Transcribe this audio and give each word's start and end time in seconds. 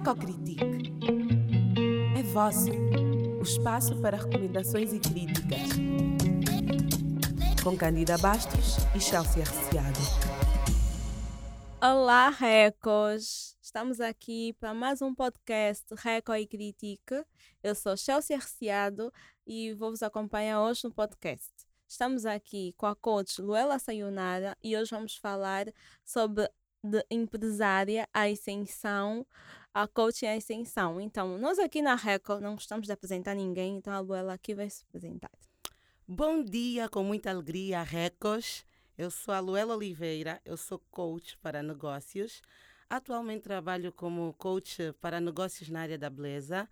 Recocritique. 0.00 0.64
É 2.18 2.22
vosso. 2.22 2.70
O 3.38 3.42
espaço 3.42 4.00
para 4.00 4.16
recomendações 4.16 4.94
e 4.94 4.98
críticas. 4.98 5.68
Com 7.62 7.76
Candida 7.76 8.16
Bastos 8.16 8.76
e 8.96 9.00
Chelsea 9.00 9.42
Arciado. 9.42 9.98
Olá, 11.82 12.30
Recos! 12.30 13.58
Estamos 13.60 14.00
aqui 14.00 14.54
para 14.58 14.72
mais 14.72 15.02
um 15.02 15.14
podcast 15.14 15.84
Reco 15.98 16.34
e 16.34 16.46
Critique. 16.46 17.22
Eu 17.62 17.74
sou 17.74 17.94
Chelsea 17.94 18.34
Arciado 18.34 19.12
e 19.46 19.74
vou 19.74 19.90
vos 19.90 20.02
acompanhar 20.02 20.62
hoje 20.62 20.80
no 20.84 20.94
podcast. 20.94 21.50
Estamos 21.86 22.24
aqui 22.24 22.72
com 22.78 22.86
a 22.86 22.96
coach 22.96 23.42
Luela 23.42 23.78
Sayonara 23.78 24.56
e 24.62 24.74
hoje 24.78 24.92
vamos 24.92 25.16
falar 25.16 25.66
sobre 26.02 26.48
de 26.82 27.04
empresária 27.10 28.08
à 28.12 28.22
ascensão, 28.22 29.26
a 29.72 29.86
coaching 29.86 30.26
à 30.26 30.34
ascensão. 30.34 31.00
Então, 31.00 31.38
nós 31.38 31.58
aqui 31.58 31.80
na 31.80 31.94
Record 31.94 32.42
não 32.42 32.54
gostamos 32.54 32.86
de 32.86 32.92
apresentar 32.92 33.34
ninguém, 33.34 33.76
então 33.76 33.92
a 33.92 34.00
Luela 34.00 34.34
aqui 34.34 34.54
vai 34.54 34.68
se 34.68 34.84
apresentar. 34.88 35.30
Bom 36.06 36.42
dia, 36.42 36.88
com 36.88 37.04
muita 37.04 37.30
alegria, 37.30 37.82
Recos. 37.82 38.64
Eu 38.98 39.10
sou 39.10 39.32
a 39.32 39.40
Luela 39.40 39.74
Oliveira, 39.74 40.40
eu 40.44 40.56
sou 40.56 40.78
coach 40.90 41.38
para 41.38 41.62
negócios. 41.62 42.42
Atualmente 42.88 43.42
trabalho 43.42 43.92
como 43.92 44.34
coach 44.34 44.92
para 45.00 45.20
negócios 45.20 45.68
na 45.68 45.82
área 45.82 45.96
da 45.96 46.10
beleza. 46.10 46.68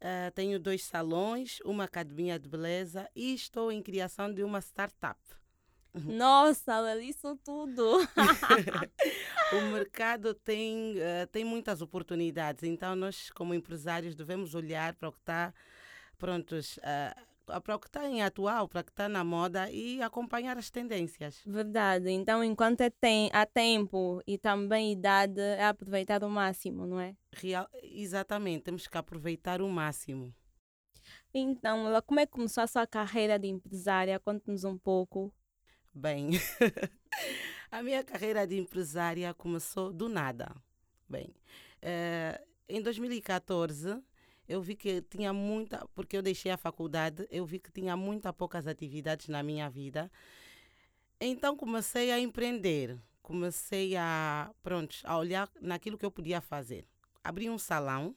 Uh, 0.00 0.30
tenho 0.34 0.58
dois 0.58 0.82
salões, 0.82 1.60
uma 1.64 1.84
academia 1.84 2.38
de 2.38 2.48
beleza 2.48 3.08
e 3.14 3.32
estou 3.34 3.70
em 3.70 3.82
criação 3.82 4.32
de 4.32 4.42
uma 4.42 4.60
startup. 4.60 5.18
Nossa, 5.94 6.72
ela 6.72 7.02
isso 7.02 7.36
tudo. 7.44 7.98
o 9.52 9.72
mercado 9.72 10.34
tem, 10.34 10.96
uh, 10.96 11.26
tem 11.30 11.44
muitas 11.44 11.82
oportunidades, 11.82 12.62
então 12.64 12.94
nós, 12.94 13.30
como 13.30 13.54
empresários, 13.54 14.14
devemos 14.14 14.54
olhar 14.54 14.94
para 14.94 15.08
o 15.08 15.12
que 15.12 15.18
está 15.18 15.52
prontos. 16.18 16.76
Uh, 16.78 17.30
para 17.60 17.74
o 17.74 17.78
que 17.80 17.88
está 17.88 18.08
em 18.08 18.22
atual, 18.22 18.68
para 18.68 18.80
o 18.80 18.84
que 18.84 18.92
está 18.92 19.08
na 19.08 19.24
moda 19.24 19.68
e 19.72 20.00
acompanhar 20.00 20.56
as 20.56 20.70
tendências. 20.70 21.40
Verdade. 21.44 22.08
Então, 22.10 22.44
enquanto 22.44 22.82
é 22.82 22.90
tem, 22.90 23.28
há 23.32 23.44
tempo 23.44 24.22
e 24.24 24.38
também 24.38 24.92
idade, 24.92 25.40
é 25.40 25.64
aproveitar 25.64 26.22
o 26.22 26.30
máximo, 26.30 26.86
não 26.86 27.00
é? 27.00 27.16
Real, 27.32 27.68
exatamente, 27.82 28.64
temos 28.64 28.86
que 28.86 28.96
aproveitar 28.96 29.60
o 29.60 29.68
máximo. 29.68 30.32
Então, 31.34 31.86
como 32.06 32.20
é 32.20 32.26
que 32.26 32.32
começou 32.32 32.62
a 32.62 32.66
sua 32.66 32.86
carreira 32.86 33.38
de 33.38 33.48
empresária? 33.48 34.20
Conte-nos 34.20 34.62
um 34.62 34.78
pouco. 34.78 35.32
Bem, 35.92 36.30
a 37.70 37.82
minha 37.82 38.04
carreira 38.04 38.46
de 38.46 38.56
empresária 38.56 39.34
começou 39.34 39.92
do 39.92 40.08
nada. 40.08 40.54
Bem, 41.08 41.34
eh, 41.82 42.40
em 42.68 42.80
2014 42.80 44.00
eu 44.48 44.62
vi 44.62 44.76
que 44.76 45.02
tinha 45.02 45.32
muita, 45.32 45.84
porque 45.92 46.16
eu 46.16 46.22
deixei 46.22 46.52
a 46.52 46.56
faculdade, 46.56 47.26
eu 47.28 47.44
vi 47.44 47.58
que 47.58 47.72
tinha 47.72 47.96
muita 47.96 48.32
poucas 48.32 48.68
atividades 48.68 49.26
na 49.26 49.42
minha 49.42 49.68
vida. 49.68 50.10
Então 51.20 51.56
comecei 51.56 52.12
a 52.12 52.20
empreender, 52.20 52.96
comecei 53.20 53.96
a, 53.96 54.54
pronto, 54.62 54.96
a 55.02 55.18
olhar 55.18 55.50
naquilo 55.60 55.98
que 55.98 56.06
eu 56.06 56.10
podia 56.10 56.40
fazer. 56.40 56.86
Abri 57.22 57.50
um 57.50 57.58
salão, 57.58 58.14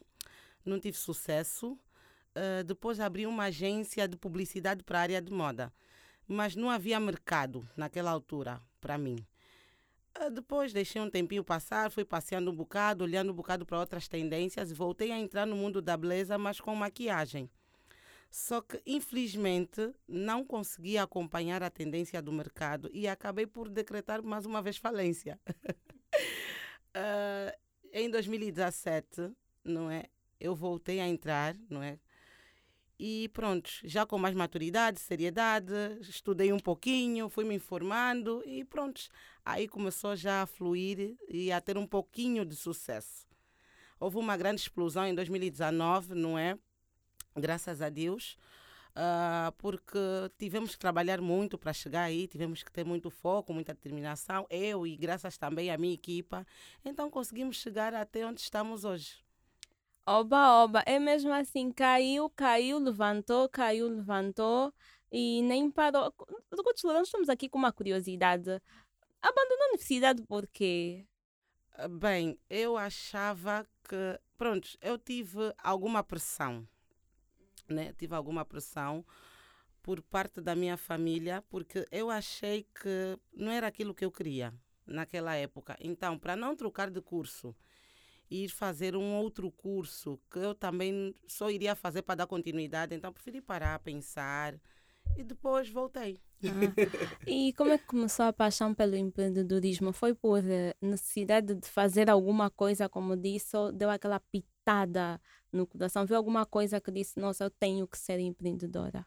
não 0.63 0.79
tive 0.79 0.97
sucesso. 0.97 1.77
Uh, 2.35 2.63
depois 2.63 2.99
abri 2.99 3.27
uma 3.27 3.45
agência 3.45 4.07
de 4.07 4.17
publicidade 4.17 4.83
para 4.83 4.99
a 4.99 5.01
área 5.01 5.21
de 5.21 5.31
moda 5.31 5.71
mas 6.27 6.55
não 6.55 6.69
havia 6.69 6.99
mercado 6.99 7.67
naquela 7.75 8.11
altura 8.11 8.61
para 8.79 8.97
mim. 8.97 9.17
Ah, 10.15 10.29
depois 10.29 10.71
deixei 10.71 11.01
um 11.01 11.09
tempinho 11.09 11.43
passar, 11.43 11.89
fui 11.89 12.05
passeando 12.05 12.51
um 12.51 12.55
bocado, 12.55 13.03
olhando 13.03 13.31
um 13.31 13.35
bocado 13.35 13.65
para 13.65 13.79
outras 13.79 14.07
tendências 14.07 14.69
e 14.69 14.73
voltei 14.73 15.11
a 15.11 15.17
entrar 15.17 15.45
no 15.45 15.55
mundo 15.55 15.81
da 15.81 15.97
beleza, 15.97 16.37
mas 16.37 16.59
com 16.59 16.75
maquiagem. 16.75 17.49
Só 18.29 18.61
que, 18.61 18.81
infelizmente, 18.85 19.93
não 20.07 20.43
consegui 20.43 20.97
acompanhar 20.97 21.61
a 21.61 21.69
tendência 21.69 22.21
do 22.21 22.31
mercado 22.31 22.89
e 22.91 23.07
acabei 23.07 23.45
por 23.45 23.69
decretar 23.69 24.23
mais 24.23 24.45
uma 24.45 24.61
vez 24.61 24.77
falência. 24.77 25.39
uh, 26.95 27.57
em 27.93 28.09
2017, 28.09 29.31
não 29.63 29.89
é? 29.89 30.05
Eu 30.39 30.55
voltei 30.55 30.99
a 30.99 31.07
entrar, 31.07 31.55
não 31.69 31.81
é? 31.81 31.99
E 32.99 33.29
pronto, 33.29 33.69
já 33.83 34.05
com 34.05 34.17
mais 34.17 34.35
maturidade, 34.35 34.99
seriedade, 34.99 35.73
estudei 36.01 36.53
um 36.53 36.59
pouquinho, 36.59 37.27
fui 37.27 37.43
me 37.43 37.55
informando 37.55 38.43
e 38.45 38.63
pronto, 38.63 39.01
aí 39.43 39.67
começou 39.67 40.15
já 40.15 40.43
a 40.43 40.45
fluir 40.45 41.17
e 41.27 41.51
a 41.51 41.59
ter 41.59 41.77
um 41.77 41.87
pouquinho 41.87 42.45
de 42.45 42.55
sucesso. 42.55 43.27
Houve 43.99 44.17
uma 44.17 44.37
grande 44.37 44.61
explosão 44.61 45.05
em 45.07 45.15
2019, 45.15 46.13
não 46.13 46.37
é? 46.37 46.57
Graças 47.35 47.81
a 47.81 47.89
Deus, 47.89 48.37
uh, 48.91 49.51
porque 49.57 49.97
tivemos 50.37 50.71
que 50.71 50.79
trabalhar 50.79 51.19
muito 51.19 51.57
para 51.57 51.73
chegar 51.73 52.03
aí, 52.03 52.27
tivemos 52.27 52.61
que 52.61 52.71
ter 52.71 52.85
muito 52.85 53.09
foco, 53.09 53.53
muita 53.53 53.73
determinação, 53.73 54.45
eu 54.49 54.85
e 54.85 54.95
graças 54.95 55.35
também 55.37 55.71
à 55.71 55.77
minha 55.77 55.93
equipa, 55.93 56.45
então 56.85 57.09
conseguimos 57.09 57.57
chegar 57.57 57.93
até 57.95 58.25
onde 58.25 58.41
estamos 58.41 58.85
hoje. 58.85 59.22
Oba, 60.05 60.63
oba, 60.63 60.83
é 60.85 60.99
mesmo 60.99 61.31
assim, 61.31 61.71
caiu, 61.71 62.29
caiu, 62.31 62.77
levantou, 62.77 63.47
caiu, 63.47 63.87
levantou 63.87 64.73
e 65.09 65.41
nem 65.43 65.71
parou. 65.71 66.13
Nós 66.83 67.07
estamos 67.07 67.29
aqui 67.29 67.47
com 67.47 67.57
uma 67.57 67.71
curiosidade. 67.71 68.61
Abandonou 69.21 69.63
a 69.63 69.67
universidade 69.69 70.21
por 70.23 70.45
quê? 70.47 71.05
Ah, 71.75 71.87
bem, 71.87 72.37
eu 72.49 72.75
achava 72.75 73.65
que, 73.87 74.19
pronto, 74.37 74.77
eu 74.81 74.97
tive 74.97 75.53
alguma 75.57 76.03
pressão, 76.03 76.67
né? 77.69 77.93
Tive 77.93 78.13
alguma 78.13 78.43
pressão 78.43 79.05
por 79.81 80.01
parte 80.01 80.41
da 80.41 80.53
minha 80.53 80.75
família, 80.75 81.41
porque 81.49 81.87
eu 81.89 82.09
achei 82.09 82.67
que 82.75 83.17
não 83.33 83.53
era 83.53 83.67
aquilo 83.67 83.93
que 83.95 84.03
eu 84.03 84.11
queria 84.11 84.53
naquela 84.85 85.33
época. 85.33 85.77
Então, 85.79 86.19
para 86.19 86.35
não 86.35 86.57
trocar 86.57 86.91
de 86.91 87.01
curso, 87.01 87.55
ir 88.33 88.49
fazer 88.49 88.95
um 88.95 89.15
outro 89.15 89.51
curso 89.51 90.19
que 90.31 90.39
eu 90.39 90.55
também 90.55 91.15
só 91.27 91.51
iria 91.51 91.75
fazer 91.75 92.01
para 92.01 92.15
dar 92.15 92.27
continuidade. 92.27 92.95
Então 92.95 93.13
preferi 93.13 93.41
parar, 93.41 93.77
pensar 93.79 94.59
e 95.15 95.23
depois 95.23 95.69
voltei. 95.69 96.19
Ah. 96.43 97.19
E 97.27 97.53
como 97.53 97.71
é 97.71 97.77
que 97.77 97.85
começou 97.85 98.25
a 98.25 98.33
paixão 98.33 98.73
pelo 98.73 98.95
empreendedorismo? 98.95 99.93
Foi 99.93 100.13
por 100.13 100.43
eh, 100.43 100.75
necessidade 100.81 101.55
de 101.55 101.67
fazer 101.67 102.09
alguma 102.09 102.49
coisa, 102.49 102.89
como 102.89 103.15
disse, 103.15 103.55
ou 103.55 103.71
deu 103.71 103.89
aquela 103.89 104.19
pitada 104.19 105.21
no 105.51 105.67
coração? 105.67 106.05
Viu 106.05 106.17
alguma 106.17 106.45
coisa 106.45 106.81
que 106.81 106.91
disse, 106.91 107.19
nossa, 107.19 107.45
eu 107.45 107.49
tenho 107.49 107.87
que 107.87 107.97
ser 107.97 108.19
empreendedora? 108.19 109.05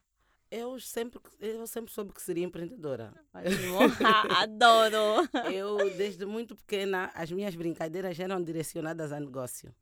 Eu 0.50 0.78
sempre, 0.78 1.20
eu 1.40 1.66
sempre 1.66 1.92
soube 1.92 2.12
que 2.12 2.22
seria 2.22 2.44
empreendedora. 2.44 3.12
Adoro! 4.38 5.28
eu, 5.52 5.76
desde 5.96 6.24
muito 6.24 6.54
pequena, 6.54 7.10
as 7.14 7.30
minhas 7.32 7.54
brincadeiras 7.54 8.18
eram 8.18 8.42
direcionadas 8.42 9.12
a 9.12 9.18
negócio. 9.18 9.74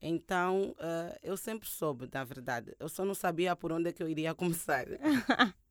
Então, 0.00 0.74
uh, 0.78 1.18
eu 1.22 1.36
sempre 1.36 1.68
soube, 1.68 2.08
na 2.12 2.24
verdade. 2.24 2.74
Eu 2.78 2.88
só 2.88 3.04
não 3.04 3.14
sabia 3.14 3.54
por 3.56 3.72
onde 3.72 3.88
é 3.90 3.92
que 3.92 4.02
eu 4.02 4.08
iria 4.08 4.34
começar. 4.34 4.86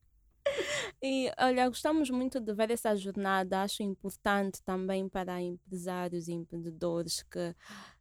E 1.02 1.32
olha, 1.38 1.68
gostamos 1.68 2.10
muito 2.10 2.40
de 2.40 2.54
ver 2.54 2.72
essa 2.72 2.96
jornada. 2.96 3.62
Acho 3.62 3.84
importante 3.84 4.64
também 4.64 5.08
para 5.08 5.42
empresários 5.42 6.28
e 6.28 6.34
empreendedores 6.34 7.22
que 7.24 7.54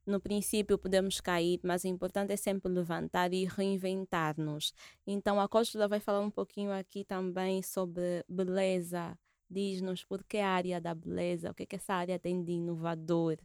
no 0.07 0.21
princípio 0.21 0.79
podemos 0.79 1.21
cair, 1.21 1.61
mas 1.63 1.85
o 1.85 1.89
importante 1.89 2.33
é 2.33 2.37
sempre 2.37 2.71
levantar 2.71 3.33
e 3.35 3.45
reinventar-nos. 3.45 4.73
Então 5.07 5.41
a 5.41 5.49
Cóstula 5.49 5.89
vai 5.89 6.01
falar 6.01 6.21
um 6.21 6.31
pouquinho 6.31 6.73
aqui 6.73 7.05
também 7.05 7.63
sobre 7.63 8.25
beleza. 8.29 9.19
Diz-nos 9.51 10.05
por 10.05 10.25
que 10.25 10.39
a 10.39 10.49
área 10.49 10.81
da 10.81 10.95
beleza, 10.95 11.51
o 11.51 11.55
que, 11.55 11.65
é 11.65 11.67
que 11.67 11.77
essa 11.77 11.95
área 11.95 12.19
tem 12.19 12.43
de 12.43 12.53
inovador? 12.53 13.39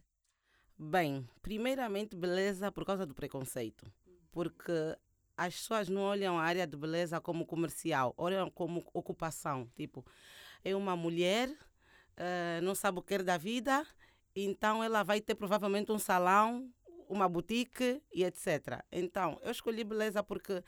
Bem, 0.78 1.28
primeiramente 1.40 2.16
beleza 2.16 2.72
por 2.72 2.84
causa 2.84 3.06
do 3.06 3.14
preconceito. 3.14 3.86
Porque 4.30 4.96
as 5.36 5.54
pessoas 5.54 5.88
não 5.88 6.02
olham 6.02 6.38
a 6.38 6.42
área 6.42 6.66
de 6.66 6.76
beleza 6.76 7.20
como 7.20 7.46
comercial, 7.46 8.14
olham 8.16 8.50
como 8.50 8.84
ocupação. 8.92 9.68
Tipo, 9.76 10.04
é 10.64 10.74
uma 10.74 10.96
mulher, 10.96 11.48
uh, 11.50 12.62
não 12.62 12.74
sabe 12.74 12.98
o 12.98 13.02
que 13.02 13.08
quer 13.08 13.22
da 13.22 13.36
vida, 13.36 13.86
então 14.34 14.82
ela 14.82 15.02
vai 15.02 15.20
ter 15.20 15.34
provavelmente 15.34 15.92
um 15.92 15.98
salão, 15.98 16.70
uma 17.08 17.28
boutique 17.28 18.02
e 18.12 18.24
etc. 18.24 18.82
Então, 18.90 19.38
eu 19.42 19.50
escolhi 19.50 19.84
beleza 19.84 20.22
porque 20.22 20.62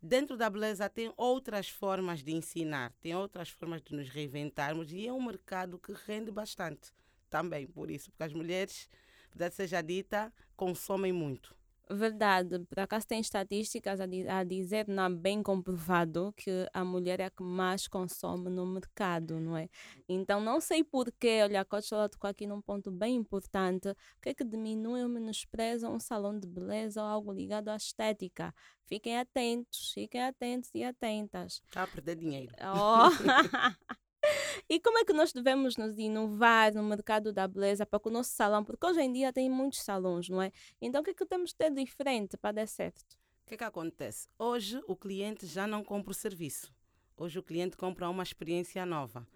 dentro 0.00 0.36
da 0.36 0.50
beleza 0.50 0.88
tem 0.88 1.12
outras 1.16 1.68
formas 1.68 2.22
de 2.22 2.32
ensinar, 2.32 2.92
tem 3.00 3.14
outras 3.14 3.48
formas 3.48 3.82
de 3.82 3.94
nos 3.94 4.08
reinventarmos 4.08 4.92
e 4.92 5.06
é 5.06 5.12
um 5.12 5.22
mercado 5.22 5.78
que 5.78 5.92
rende 6.06 6.30
bastante 6.30 6.92
também 7.28 7.66
por 7.66 7.90
isso, 7.90 8.10
porque 8.10 8.22
as 8.22 8.32
mulheres, 8.32 8.88
verdade 9.30 9.54
seja 9.54 9.82
dita, 9.82 10.32
consomem 10.54 11.12
muito 11.12 11.56
Verdade, 11.88 12.58
por 12.68 12.80
acaso 12.80 13.06
tem 13.06 13.20
estatísticas 13.20 14.00
a, 14.00 14.06
di- 14.06 14.26
a 14.26 14.42
dizer, 14.42 14.88
não 14.88 15.14
bem 15.14 15.40
comprovado, 15.40 16.34
que 16.36 16.50
a 16.72 16.84
mulher 16.84 17.20
é 17.20 17.26
a 17.26 17.30
que 17.30 17.44
mais 17.44 17.86
consome 17.86 18.50
no 18.50 18.66
mercado, 18.66 19.38
não 19.38 19.56
é? 19.56 19.68
Então 20.08 20.40
não 20.40 20.60
sei 20.60 20.82
porquê, 20.82 21.42
olha, 21.44 21.60
a 21.60 21.64
coach 21.64 21.94
ela 21.94 22.08
tocou 22.08 22.28
aqui 22.28 22.44
num 22.44 22.60
ponto 22.60 22.90
bem 22.90 23.14
importante, 23.14 23.88
o 23.88 23.96
que 24.20 24.30
é 24.30 24.34
que 24.34 24.42
diminui 24.44 25.00
ou 25.02 25.08
menospreza 25.08 25.88
um 25.88 26.00
salão 26.00 26.36
de 26.36 26.48
beleza 26.48 27.00
ou 27.00 27.06
algo 27.08 27.32
ligado 27.32 27.68
à 27.68 27.76
estética? 27.76 28.52
Fiquem 28.86 29.16
atentos, 29.18 29.92
fiquem 29.92 30.22
atentos 30.24 30.70
e 30.74 30.82
atentas. 30.82 31.62
Está 31.68 31.84
a 31.84 31.86
perder 31.86 32.16
dinheiro. 32.16 32.52
Oh. 32.62 33.10
E 34.68 34.80
como 34.80 34.98
é 34.98 35.04
que 35.04 35.12
nós 35.12 35.32
devemos 35.32 35.76
nos 35.76 35.96
inovar 35.96 36.74
no 36.74 36.82
mercado 36.82 37.32
da 37.32 37.46
beleza 37.46 37.86
para 37.86 38.00
que 38.00 38.08
o 38.08 38.10
nosso 38.10 38.30
salão, 38.30 38.64
porque 38.64 38.84
hoje 38.84 39.00
em 39.00 39.12
dia 39.12 39.32
tem 39.32 39.48
muitos 39.48 39.80
salões, 39.80 40.28
não 40.28 40.42
é? 40.42 40.50
Então 40.80 41.00
o 41.00 41.04
que 41.04 41.10
é 41.10 41.14
que 41.14 41.24
temos 41.24 41.50
de 41.50 41.56
ter 41.56 41.72
diferente 41.72 42.36
para 42.36 42.52
dar 42.52 42.66
certo? 42.66 43.02
O 43.44 43.48
que 43.48 43.54
é 43.54 43.56
que 43.58 43.64
acontece? 43.64 44.28
Hoje 44.36 44.82
o 44.88 44.96
cliente 44.96 45.46
já 45.46 45.68
não 45.68 45.84
compra 45.84 46.10
o 46.10 46.14
serviço. 46.14 46.74
Hoje 47.16 47.38
o 47.38 47.42
cliente 47.44 47.76
compra 47.76 48.10
uma 48.10 48.24
experiência 48.24 48.84
nova. 48.84 49.26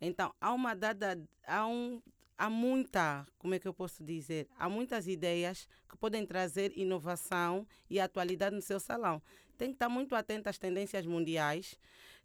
Então, 0.00 0.34
há 0.40 0.54
uma 0.54 0.74
dada, 0.74 1.22
há, 1.46 1.66
um, 1.66 2.00
há 2.38 2.48
muita, 2.48 3.26
como 3.36 3.54
é 3.54 3.58
que 3.58 3.68
eu 3.68 3.74
posso 3.74 4.02
dizer? 4.02 4.48
Há 4.58 4.70
muitas 4.70 5.06
ideias 5.06 5.68
que 5.86 5.98
podem 5.98 6.24
trazer 6.24 6.72
inovação 6.78 7.66
e 7.90 8.00
atualidade 8.00 8.56
no 8.56 8.62
seu 8.62 8.80
salão. 8.80 9.20
Tem 9.58 9.68
que 9.68 9.74
estar 9.74 9.88
muito 9.88 10.14
atento 10.14 10.48
às 10.48 10.56
tendências 10.56 11.04
mundiais, 11.04 11.78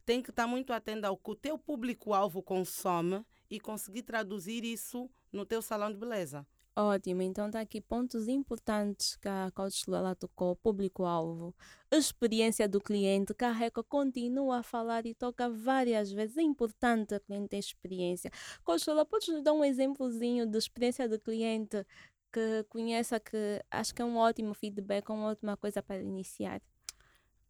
tem 0.06 0.22
que 0.22 0.30
estar 0.30 0.48
muito 0.48 0.74
atento 0.74 1.06
ao 1.06 1.18
que 1.18 1.32
o 1.32 1.36
teu 1.36 1.58
público-alvo 1.58 2.42
consome 2.42 3.26
e 3.50 3.60
conseguir 3.60 4.04
traduzir 4.04 4.64
isso 4.64 5.10
no 5.32 5.46
teu 5.46 5.62
salão 5.62 5.92
de 5.92 5.98
beleza. 5.98 6.46
Ótimo, 6.76 7.22
então 7.22 7.46
está 7.48 7.60
aqui 7.60 7.80
pontos 7.80 8.28
importantes 8.28 9.16
que 9.18 9.28
a 9.28 9.52
Coach 9.54 9.84
Luela 9.88 10.16
tocou, 10.16 10.56
público-alvo, 10.56 11.56
experiência 11.92 12.68
do 12.68 12.82
cliente, 12.82 13.32
que 13.36 13.46
a 13.46 13.52
Reco 13.52 13.84
continua 13.84 14.58
a 14.58 14.64
falar 14.64 15.06
e 15.06 15.14
toca 15.14 15.48
várias 15.48 16.12
vezes. 16.12 16.36
É 16.36 16.42
importante 16.42 17.14
o 17.14 17.20
cliente 17.20 17.50
ter 17.50 17.60
experiência. 17.60 18.32
Coach 18.64 18.88
Luela, 18.88 19.06
podes 19.06 19.28
nos 19.28 19.44
dar 19.44 19.54
um 19.54 19.64
exemplozinho 19.64 20.48
de 20.48 20.58
experiência 20.58 21.08
do 21.08 21.20
cliente 21.20 21.86
que 22.32 22.64
conheça, 22.68 23.20
que 23.20 23.64
acho 23.70 23.94
que 23.94 24.02
é 24.02 24.06
um 24.06 24.18
ótimo 24.18 24.56
feedback, 24.56 25.08
uma 25.12 25.28
ótima 25.28 25.56
coisa 25.56 25.84
para 25.84 26.02
iniciar? 26.02 26.60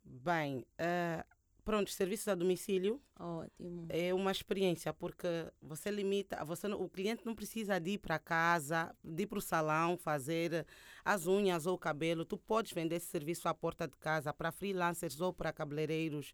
Bem, 0.04 0.66
uh, 0.78 1.33
pronto, 1.64 1.90
serviços 1.92 2.28
a 2.28 2.36
domicílio 2.36 3.02
Ótimo. 3.20 3.86
é 3.90 4.14
uma 4.14 4.32
experiência 4.32 4.94
porque 4.94 5.28
você 5.62 5.90
limita, 5.90 6.44
você 6.46 6.68
o 6.68 6.90
cliente 6.90 7.26
não 7.26 7.34
precisa 7.36 7.80
de 7.80 7.92
ir 7.92 7.98
para 8.00 8.20
casa, 8.20 8.96
de 9.04 9.24
ir 9.24 9.28
para 9.28 9.38
o 9.40 9.42
salão 9.42 9.98
fazer 9.98 10.66
as 11.04 11.26
unhas 11.28 11.66
ou 11.66 11.76
o 11.76 11.78
cabelo. 11.78 12.26
Tu 12.26 12.38
podes 12.38 12.72
vender 12.74 12.96
esse 12.98 13.08
serviço 13.08 13.48
à 13.48 13.54
porta 13.54 13.88
de 13.88 13.96
casa 13.98 14.34
para 14.34 14.52
freelancers 14.52 15.20
ou 15.22 15.34
para 15.34 15.54
cabeleireiros 15.54 16.34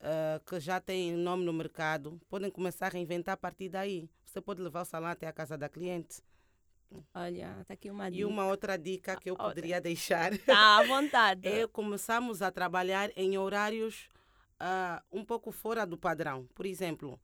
ah, 0.00 0.40
que 0.46 0.58
já 0.60 0.80
têm 0.80 1.12
nome 1.14 1.44
no 1.44 1.52
mercado. 1.52 2.20
Podem 2.28 2.50
começar 2.50 2.86
a 2.86 2.90
reinventar 2.90 3.34
a 3.34 3.36
partir 3.36 3.68
daí. 3.68 4.08
Você 4.24 4.40
pode 4.40 4.60
levar 4.62 4.82
o 4.82 4.84
salão 4.84 5.08
até 5.08 5.26
a 5.26 5.32
casa 5.32 5.56
da 5.56 5.68
cliente. 5.68 6.22
Olha, 7.12 7.56
está 7.62 7.74
aqui 7.74 7.90
uma 7.90 8.08
E 8.08 8.12
dica. 8.12 8.28
uma 8.28 8.46
outra 8.46 8.76
dica 8.78 9.16
que 9.16 9.28
eu 9.28 9.34
Outra. 9.34 9.48
poderia 9.48 9.80
deixar 9.80 10.36
Tá 10.38 10.78
à 10.78 10.84
vontade. 10.84 11.40
é 11.48 11.66
começamos 11.66 12.42
a 12.42 12.50
trabalhar 12.50 13.10
em 13.16 13.36
horários 13.36 14.08
ah, 14.58 15.02
um 15.12 15.24
pouco 15.24 15.50
fora 15.50 15.86
do 15.86 15.96
padrão. 15.98 16.46
Por 16.54 16.66
exemplo, 16.66 17.20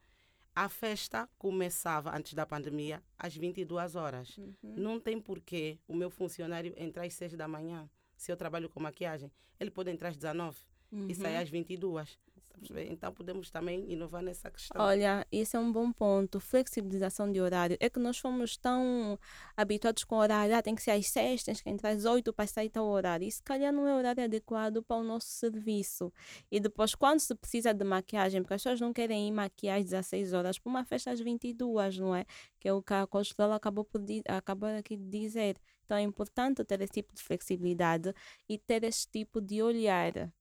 a 0.55 0.69
festa 0.69 1.29
começava 1.39 2.15
antes 2.17 2.35
da 2.35 2.45
pandemia 2.47 3.03
às 3.19 3.35
22 3.37 3.95
horas. 3.97 4.37
Uhum. 4.37 4.55
Não 4.63 5.01
tem 5.01 5.21
porquê 5.21 5.79
o 5.89 5.95
meu 5.95 6.11
funcionário 6.11 6.75
entrar 6.77 7.05
às 7.05 7.15
6 7.15 7.35
da 7.37 7.49
manhã. 7.49 7.89
Se 8.17 8.31
eu 8.31 8.37
trabalho 8.37 8.69
com 8.69 8.79
maquiagem, 8.81 9.31
ele 9.59 9.71
pode 9.71 9.91
entrar 9.91 10.11
às 10.11 10.17
19 10.17 10.59
e 11.09 11.15
sair 11.15 11.37
Uhum. 11.37 11.43
às 11.43 11.49
22. 11.49 12.19
Tá? 12.53 12.83
Então 12.83 13.13
podemos 13.13 13.51
também 13.51 13.91
inovar 13.91 14.23
nessa 14.23 14.51
questão. 14.51 14.81
Olha, 14.81 15.27
esse 15.31 15.57
é 15.57 15.59
um 15.59 15.73
bom 15.73 15.93
ponto. 15.93 16.39
Flexibilização 16.41 17.31
de 17.31 17.41
horário. 17.41 17.77
É 17.81 17.89
que 17.89 17.99
nós 17.99 18.19
fomos 18.19 18.57
tão 18.57 19.19
habituados 19.57 20.05
com 20.05 20.17
o 20.17 20.19
horário. 20.19 20.55
Ah, 20.55 20.63
tem 20.63 20.75
que 20.75 20.83
ser 20.83 20.93
às 20.93 21.09
seis, 21.09 21.43
tens 21.43 21.61
que 21.61 21.71
entrar 21.71 21.91
às 21.91 22.05
oito 22.05 22.33
para 22.33 22.47
sair 22.47 22.71
tal 22.71 22.87
horário. 22.87 23.27
E 23.27 23.33
se 23.33 23.43
calhar 23.43 23.73
não 23.73 23.87
é 23.87 23.95
horário 23.95 24.25
adequado 24.25 24.83
para 24.83 24.97
o 24.97 25.03
nosso 25.03 25.27
serviço. 25.27 26.13
E 26.51 26.61
depois, 26.61 26.95
quando 26.95 27.21
se 27.21 27.35
precisa 27.35 27.73
de 27.73 27.85
maquiagem, 27.85 28.43
porque 28.43 28.55
as 28.55 28.63
pessoas 28.63 28.81
não 28.81 28.93
querem 28.93 29.29
ir 29.29 29.33
maquiar 29.33 29.79
às 29.79 29.85
16 29.85 30.33
horas 30.33 30.59
para 30.59 30.71
uma 30.71 30.85
festa 30.85 31.11
às 31.11 31.21
22, 31.21 31.99
não 31.99 32.15
é? 32.15 32.25
Que 32.61 32.69
é 32.69 32.73
o 32.73 32.83
que 32.83 32.95
a 32.95 33.07
Consuela 33.07 33.57
acabou, 33.57 33.85
por 33.85 34.01
acabou 34.29 34.69
aqui 34.69 34.97
de 34.97 35.09
dizer. 35.09 35.57
Então 35.85 35.97
é 35.97 36.03
importante 36.03 36.65
ter 36.65 36.81
esse 36.81 36.93
tipo 36.93 37.15
de 37.15 37.23
flexibilidade 37.23 38.15
e 38.49 38.59
ter 38.59 38.85
esse 38.85 39.07
tipo 39.07 39.41
de 39.41 39.63
olhar. 39.63 40.33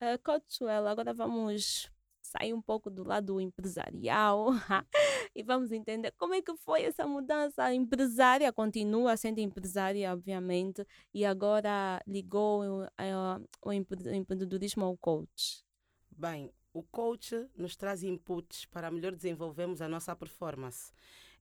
Uh, 0.00 0.18
Consuela, 0.22 0.90
agora 0.90 1.14
vamos 1.14 1.90
sair 2.20 2.52
um 2.52 2.60
pouco 2.60 2.90
do 2.90 3.02
lado 3.02 3.40
empresarial 3.40 4.48
e 5.34 5.42
vamos 5.42 5.72
entender 5.72 6.12
como 6.18 6.34
é 6.34 6.42
que 6.42 6.54
foi 6.56 6.82
essa 6.82 7.06
mudança. 7.06 7.62
A 7.62 7.74
empresária 7.74 8.52
continua 8.52 9.16
sendo 9.16 9.38
empresária, 9.38 10.12
obviamente, 10.12 10.86
e 11.14 11.24
agora 11.24 12.02
ligou 12.06 12.82
uh, 12.82 13.48
o 13.62 13.72
empre- 13.72 14.14
empreendedorismo 14.14 14.84
ao 14.84 14.96
coach. 14.98 15.64
Bem, 16.10 16.52
o 16.72 16.82
coach 16.82 17.48
nos 17.56 17.74
traz 17.74 18.02
inputs 18.02 18.66
para 18.66 18.90
melhor 18.90 19.14
desenvolvermos 19.14 19.80
a 19.80 19.88
nossa 19.88 20.14
performance. 20.14 20.92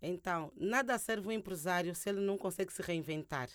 Então, 0.02 0.52
nada 0.56 0.98
serve 0.98 1.28
um 1.28 1.32
empresário 1.32 1.96
se 1.96 2.10
ele 2.10 2.22
não 2.22 2.38
consegue 2.38 2.72
se 2.72 2.82
reinventar. 2.82 3.50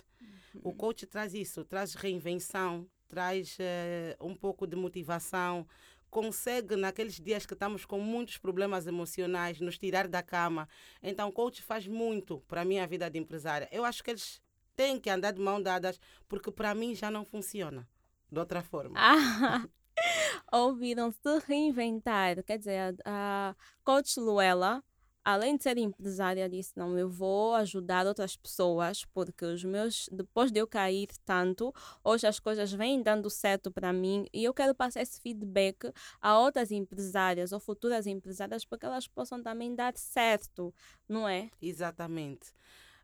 O 0.62 0.74
coach 0.74 1.06
traz 1.06 1.32
isso, 1.32 1.64
traz 1.64 1.94
reinvenção, 1.94 2.86
traz 3.10 3.56
eh, 3.58 4.16
um 4.20 4.36
pouco 4.36 4.68
de 4.68 4.76
motivação, 4.76 5.66
consegue, 6.08 6.76
naqueles 6.76 7.20
dias 7.20 7.44
que 7.44 7.54
estamos 7.54 7.84
com 7.84 7.98
muitos 7.98 8.38
problemas 8.38 8.86
emocionais, 8.86 9.60
nos 9.60 9.76
tirar 9.76 10.06
da 10.06 10.22
cama. 10.22 10.68
Então, 11.02 11.28
o 11.28 11.32
coach 11.32 11.60
faz 11.60 11.88
muito 11.88 12.40
para 12.46 12.62
a 12.62 12.64
minha 12.64 12.86
vida 12.86 13.10
de 13.10 13.18
empresária. 13.18 13.68
Eu 13.72 13.84
acho 13.84 14.02
que 14.02 14.10
eles 14.10 14.40
têm 14.76 14.98
que 15.00 15.10
andar 15.10 15.32
de 15.32 15.40
mão 15.40 15.60
dadas, 15.60 16.00
porque 16.28 16.52
para 16.52 16.72
mim 16.72 16.94
já 16.94 17.10
não 17.10 17.24
funciona 17.24 17.86
de 18.30 18.38
outra 18.38 18.62
forma. 18.62 18.94
Ah, 18.96 19.66
ouviram 20.52 21.10
se 21.10 21.38
reinventar. 21.46 22.42
Quer 22.44 22.58
dizer, 22.58 22.96
a 23.04 23.56
coach 23.82 24.20
Luela, 24.20 24.84
além 25.24 25.56
de 25.56 25.62
ser 25.62 25.78
empresária, 25.78 26.48
disse: 26.48 26.72
Não, 26.76 26.98
eu 26.98 27.08
vou 27.08 27.54
ajudar 27.54 28.06
outras 28.06 28.36
pessoas, 28.36 29.04
porque 29.04 29.44
os 29.44 29.64
meus, 29.64 30.08
depois 30.12 30.50
de 30.50 30.60
eu 30.60 30.66
cair 30.66 31.08
tanto, 31.24 31.72
hoje 32.02 32.26
as 32.26 32.38
coisas 32.40 32.72
vêm 32.72 33.02
dando 33.02 33.28
certo 33.30 33.70
para 33.70 33.92
mim 33.92 34.26
e 34.32 34.44
eu 34.44 34.54
quero 34.54 34.74
passar 34.74 35.02
esse 35.02 35.20
feedback 35.20 35.92
a 36.20 36.38
outras 36.38 36.70
empresárias 36.70 37.52
ou 37.52 37.60
futuras 37.60 38.06
empresárias 38.06 38.64
para 38.64 38.78
que 38.78 38.86
elas 38.86 39.06
possam 39.06 39.42
também 39.42 39.74
dar 39.74 39.96
certo, 39.96 40.74
não 41.08 41.28
é? 41.28 41.50
Exatamente. 41.60 42.52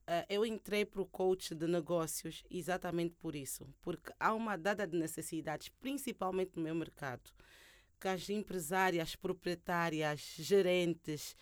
Eh, 0.07 0.27
eu 0.29 0.47
entrei 0.47 0.85
para 0.85 1.03
o 1.03 1.07
coach 1.07 1.55
de 1.55 1.67
negócios 1.67 2.45
exatamente 2.51 3.15
por 3.17 3.35
isso, 3.35 3.67
porque 3.83 4.13
há 4.21 4.33
uma 4.33 4.57
dada 4.57 4.87
de 4.87 4.97
necessidades, 4.97 5.69
principalmente 5.69 6.53
no 6.57 6.63
meu 6.63 6.75
mercado, 6.75 7.31
que 8.01 8.09
as 8.09 8.29
empresárias, 8.31 9.17
proprietárias, 9.17 10.21
gerentes 10.39 11.35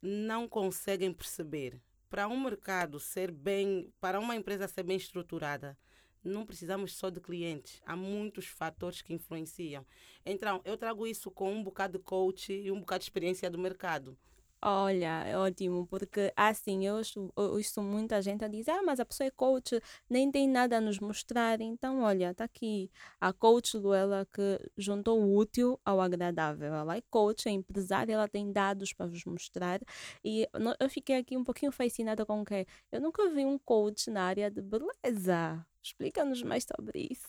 não 0.00 0.48
conseguem 0.48 1.12
perceber. 1.12 1.80
Para 2.08 2.28
um 2.28 2.40
mercado 2.40 2.98
ser 2.98 3.30
bem, 3.30 3.92
para 4.00 4.18
uma 4.18 4.34
empresa 4.34 4.66
ser 4.66 4.82
bem 4.82 4.96
estruturada, 4.96 5.76
não 6.24 6.46
precisamos 6.46 6.96
só 6.96 7.10
de 7.10 7.20
clientes, 7.20 7.80
há 7.84 7.94
muitos 7.96 8.46
fatores 8.46 9.02
que 9.02 9.12
influenciam. 9.12 9.86
Então, 10.24 10.60
eu 10.64 10.76
trago 10.76 11.06
isso 11.06 11.30
com 11.30 11.52
um 11.52 11.62
bocado 11.62 11.98
de 11.98 12.04
coach 12.04 12.52
e 12.52 12.70
um 12.70 12.80
bocado 12.80 13.00
de 13.00 13.04
experiência 13.04 13.50
do 13.50 13.58
mercado. 13.58 14.16
Olha, 14.60 15.22
é 15.24 15.38
ótimo, 15.38 15.86
porque 15.86 16.32
assim, 16.34 16.84
eu 16.84 16.96
ouço, 16.96 17.32
eu 17.36 17.82
muita 17.82 18.20
gente 18.20 18.44
a 18.44 18.48
dizer, 18.48 18.72
ah, 18.72 18.82
mas 18.82 18.98
a 18.98 19.04
pessoa 19.04 19.28
é 19.28 19.30
coach, 19.30 19.80
nem 20.10 20.32
tem 20.32 20.48
nada 20.48 20.78
a 20.78 20.80
nos 20.80 20.98
mostrar. 20.98 21.60
Então, 21.60 22.02
olha, 22.02 22.34
tá 22.34 22.42
aqui 22.42 22.90
a 23.20 23.32
coach 23.32 23.76
Luela 23.76 24.26
que 24.32 24.58
juntou 24.76 25.20
o 25.20 25.36
útil 25.36 25.78
ao 25.84 26.00
agradável. 26.00 26.74
Ela 26.74 26.96
é 26.96 27.02
coach, 27.08 27.48
é 27.48 27.52
empresária, 27.52 28.12
ela 28.12 28.26
tem 28.26 28.50
dados 28.50 28.92
para 28.92 29.06
vos 29.06 29.24
mostrar. 29.24 29.80
E 30.24 30.48
eu 30.80 30.90
fiquei 30.90 31.16
aqui 31.18 31.36
um 31.36 31.44
pouquinho 31.44 31.70
fascinada 31.70 32.26
com 32.26 32.40
o 32.42 32.44
que 32.44 32.66
eu 32.90 33.00
nunca 33.00 33.30
vi 33.30 33.44
um 33.44 33.58
coach 33.58 34.10
na 34.10 34.24
área 34.24 34.50
de 34.50 34.60
beleza. 34.60 35.64
Explica-nos 35.80 36.42
mais 36.42 36.64
sobre 36.64 37.06
isso. 37.08 37.28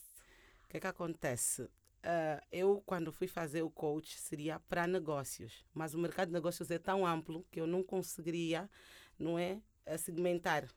O 0.66 0.68
que 0.68 0.78
é 0.78 0.80
que 0.80 0.88
acontece? 0.88 1.70
Ah, 2.04 2.42
eu, 2.52 2.82
quando 2.86 3.12
fui 3.12 3.28
fazer 3.28 3.62
o 3.62 3.70
coach, 3.70 4.18
seria 4.20 4.60
para 4.60 4.88
negócios, 4.88 5.66
mas 5.74 5.94
o 5.94 6.00
mercado 6.00 6.28
de 6.30 6.34
negócios 6.34 6.72
é 6.72 6.80
tão 6.80 7.06
amplo 7.06 7.46
que 7.52 7.60
eu 7.60 7.68
não 7.68 7.84
conseguiria, 7.84 8.70
não 9.18 9.38
é, 9.38 9.62
eh, 9.86 9.98
segmentar. 9.98 10.68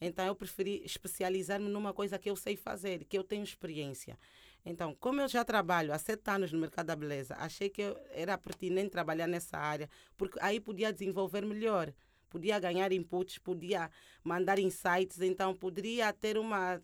Então, 0.00 0.26
eu 0.26 0.34
preferi 0.34 0.82
especializar-me 0.84 1.68
numa 1.68 1.94
coisa 1.94 2.18
que 2.18 2.28
eu 2.28 2.36
sei 2.36 2.56
fazer, 2.56 3.04
que 3.04 3.16
eu 3.16 3.24
tenho 3.24 3.42
experiência. 3.42 4.18
Então, 4.64 4.94
como 4.94 5.20
eu 5.20 5.28
já 5.28 5.44
trabalho 5.44 5.92
há 5.94 5.98
sete 5.98 6.28
anos 6.28 6.52
no 6.52 6.58
mercado 6.58 6.86
da 6.86 6.96
beleza, 6.96 7.36
achei 7.38 7.70
que 7.70 7.82
era 8.10 8.36
pertinente 8.36 8.90
trabalhar 8.90 9.26
nessa 9.26 9.56
área, 9.56 9.88
porque 10.16 10.38
aí 10.42 10.60
podia 10.60 10.92
desenvolver 10.92 11.46
melhor, 11.46 11.92
podia 12.28 12.58
ganhar 12.58 12.92
inputs, 12.92 13.38
podia 13.38 13.90
mandar 14.24 14.58
insights, 14.58 15.20
então 15.20 15.54
poderia 15.54 16.12
ter 16.12 16.36
uma 16.36 16.82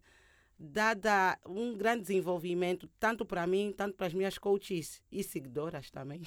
dada 0.62 1.37
um 1.45 1.76
grande 1.76 2.02
desenvolvimento, 2.02 2.88
tanto 3.00 3.26
para 3.26 3.45
mim, 3.47 3.75
tanto 3.76 3.97
para 3.97 4.07
as 4.07 4.14
minhas 4.14 4.38
coaches 4.38 5.02
e 5.11 5.23
seguidoras 5.25 5.90
também. 5.90 6.23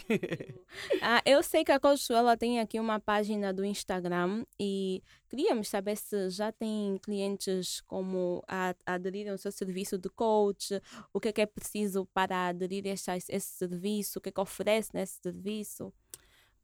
ah, 1.02 1.22
eu 1.26 1.42
sei 1.42 1.64
que 1.64 1.72
a 1.72 1.80
Coach 1.80 2.12
ela 2.12 2.36
tem 2.36 2.60
aqui 2.60 2.78
uma 2.78 3.00
página 3.00 3.54
do 3.54 3.64
Instagram 3.64 4.46
e 4.60 5.02
queríamos 5.30 5.70
saber 5.70 5.96
se 5.96 6.30
já 6.30 6.52
tem 6.52 6.98
clientes 7.02 7.80
como 7.82 8.44
a, 8.46 8.76
a 8.86 8.94
aderir 8.96 9.32
ao 9.32 9.38
seu 9.38 9.52
serviço 9.52 9.98
de 9.98 10.10
coach, 10.10 10.82
o 11.14 11.20
que 11.20 11.30
é, 11.30 11.34
que 11.34 11.42
é 11.42 11.46
preciso 11.46 12.06
para 12.14 12.50
aderir 12.50 12.86
a 12.88 12.90
esse, 12.90 13.12
esse 13.30 13.48
serviço, 13.58 14.20
o 14.20 14.22
que 14.22 14.30
é 14.30 14.32
que 14.34 14.42
oferece 14.42 14.92
nesse 14.94 15.22
serviço. 15.22 15.94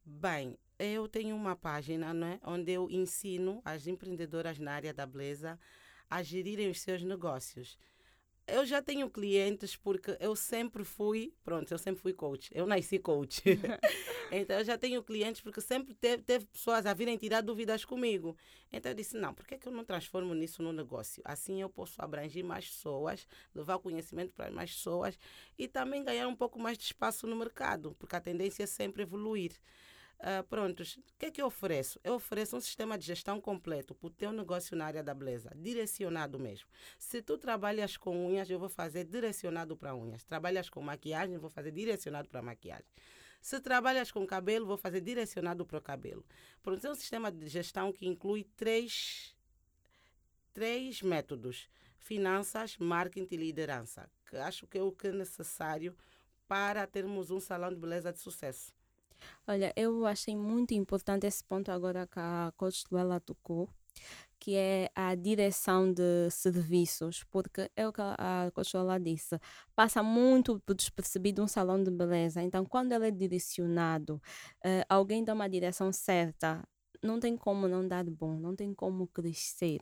Bem, 0.03 0.57
eu 0.77 1.07
tenho 1.07 1.35
uma 1.35 1.55
página 1.55 2.13
né, 2.13 2.39
onde 2.43 2.71
eu 2.71 2.89
ensino 2.89 3.61
as 3.63 3.87
empreendedoras 3.87 4.59
na 4.59 4.73
área 4.73 4.93
da 4.93 5.05
beleza 5.05 5.57
a 6.11 6.21
gerirem 6.21 6.69
os 6.69 6.81
seus 6.81 7.01
negócios. 7.03 7.77
Eu 8.45 8.65
já 8.65 8.81
tenho 8.81 9.09
clientes 9.09 9.77
porque 9.77 10.17
eu 10.19 10.35
sempre 10.35 10.83
fui, 10.83 11.33
pronto, 11.41 11.71
eu 11.71 11.77
sempre 11.77 12.01
fui 12.01 12.11
coach. 12.11 12.51
Eu 12.53 12.67
nasci 12.67 12.99
coach. 12.99 13.41
então 14.29 14.57
eu 14.57 14.65
já 14.65 14.77
tenho 14.77 15.01
clientes 15.01 15.39
porque 15.39 15.61
sempre 15.61 15.93
teve, 15.93 16.21
teve, 16.21 16.45
pessoas 16.47 16.85
a 16.85 16.93
virem 16.93 17.17
tirar 17.17 17.39
dúvidas 17.39 17.85
comigo. 17.85 18.35
Então 18.69 18.91
eu 18.91 18.95
disse: 18.95 19.15
não, 19.15 19.33
por 19.33 19.47
que, 19.47 19.57
que 19.57 19.67
eu 19.69 19.71
não 19.71 19.85
transformo 19.85 20.33
nisso 20.33 20.61
num 20.61 20.73
negócio? 20.73 21.21
Assim 21.23 21.61
eu 21.61 21.69
posso 21.69 22.01
abranger 22.01 22.43
mais 22.43 22.67
pessoas, 22.67 23.25
levar 23.55 23.79
conhecimento 23.79 24.33
para 24.33 24.51
mais 24.51 24.73
pessoas 24.73 25.17
e 25.57 25.65
também 25.65 26.03
ganhar 26.03 26.27
um 26.27 26.35
pouco 26.35 26.59
mais 26.59 26.77
de 26.77 26.83
espaço 26.83 27.25
no 27.25 27.37
mercado, 27.37 27.95
porque 27.97 28.17
a 28.17 28.21
tendência 28.21 28.63
é 28.63 28.67
sempre 28.67 29.03
evoluir. 29.03 29.53
Uh, 30.21 30.43
prontos, 30.43 30.97
o 30.97 31.17
que 31.17 31.25
é 31.25 31.31
que 31.31 31.41
eu 31.41 31.47
ofereço? 31.47 31.99
Eu 32.03 32.13
ofereço 32.13 32.55
um 32.55 32.61
sistema 32.61 32.95
de 32.95 33.03
gestão 33.03 33.41
completo 33.41 33.95
para 33.95 34.05
o 34.05 34.09
teu 34.11 34.31
negócio 34.31 34.77
na 34.77 34.85
área 34.85 35.01
da 35.01 35.15
beleza, 35.15 35.51
direcionado 35.55 36.37
mesmo. 36.37 36.69
Se 36.99 37.23
tu 37.23 37.39
trabalhas 37.39 37.97
com 37.97 38.27
unhas, 38.27 38.47
eu 38.47 38.59
vou 38.59 38.69
fazer 38.69 39.03
direcionado 39.03 39.75
para 39.75 39.95
unhas. 39.95 40.23
Trabalhas 40.23 40.69
com 40.69 40.79
maquiagem, 40.79 41.39
vou 41.39 41.49
fazer 41.49 41.71
direcionado 41.71 42.29
para 42.29 42.39
maquiagem. 42.39 42.85
Se 43.41 43.59
trabalhas 43.59 44.11
com 44.11 44.27
cabelo, 44.27 44.67
vou 44.67 44.77
fazer 44.77 45.01
direcionado 45.01 45.65
para 45.65 45.79
o 45.79 45.81
cabelo. 45.81 46.23
Pronto, 46.61 46.85
é 46.85 46.91
um 46.91 46.95
sistema 46.95 47.31
de 47.31 47.47
gestão 47.47 47.91
que 47.91 48.05
inclui 48.05 48.43
três, 48.55 49.35
três 50.53 51.01
métodos: 51.01 51.67
finanças, 51.97 52.77
marketing 52.77 53.27
e 53.33 53.37
liderança, 53.37 54.07
que 54.29 54.37
acho 54.37 54.67
que 54.67 54.77
é 54.77 54.83
o 54.83 54.91
que 54.91 55.07
é 55.07 55.11
necessário 55.11 55.97
para 56.47 56.85
termos 56.85 57.31
um 57.31 57.39
salão 57.39 57.71
de 57.71 57.79
beleza 57.79 58.13
de 58.13 58.19
sucesso. 58.19 58.71
Olha, 59.47 59.73
eu 59.75 60.05
achei 60.05 60.35
muito 60.35 60.73
importante 60.73 61.27
esse 61.27 61.43
ponto 61.43 61.71
agora 61.71 62.07
que 62.07 62.19
a 62.19 62.53
Coach 62.57 62.83
Luela 62.91 63.19
tocou, 63.19 63.69
que 64.39 64.55
é 64.55 64.89
a 64.95 65.13
direção 65.15 65.93
de 65.93 66.29
serviços, 66.31 67.23
porque 67.25 67.69
é 67.75 67.87
o 67.87 67.93
que 67.93 68.01
a 68.01 68.51
Coach 68.53 68.75
Luela 68.75 68.99
disse, 68.99 69.39
passa 69.75 70.01
muito 70.03 70.61
despercebido 70.75 71.43
um 71.43 71.47
salão 71.47 71.83
de 71.83 71.91
beleza. 71.91 72.41
Então, 72.41 72.65
quando 72.65 72.91
ele 72.93 73.07
é 73.07 73.11
direcionado, 73.11 74.15
uh, 74.65 74.85
alguém 74.89 75.23
dá 75.23 75.33
uma 75.33 75.49
direção 75.49 75.91
certa, 75.91 76.63
não 77.03 77.19
tem 77.19 77.37
como 77.37 77.67
não 77.67 77.87
dar 77.87 78.05
bom, 78.05 78.37
não 78.39 78.55
tem 78.55 78.73
como 78.73 79.07
crescer 79.07 79.81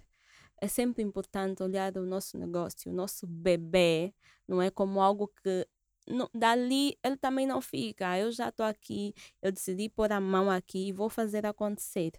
é 0.61 0.67
sempre 0.67 1.01
importante 1.03 1.63
olhar 1.63 1.95
o 1.97 2.05
nosso 2.05 2.37
negócio, 2.37 2.91
o 2.91 2.95
nosso 2.95 3.25
bebê, 3.25 4.13
não 4.47 4.61
é 4.61 4.69
como 4.69 5.01
algo 5.01 5.27
que 5.41 5.67
não, 6.09 6.29
dali 6.33 6.97
ele 7.03 7.17
também 7.17 7.45
não 7.45 7.61
fica. 7.61 8.17
Eu 8.17 8.31
já 8.31 8.49
estou 8.49 8.65
aqui, 8.65 9.13
eu 9.41 9.51
decidi 9.51 9.89
pôr 9.89 10.11
a 10.11 10.19
mão 10.19 10.49
aqui 10.49 10.89
e 10.89 10.91
vou 10.91 11.09
fazer 11.09 11.45
acontecer. 11.45 12.11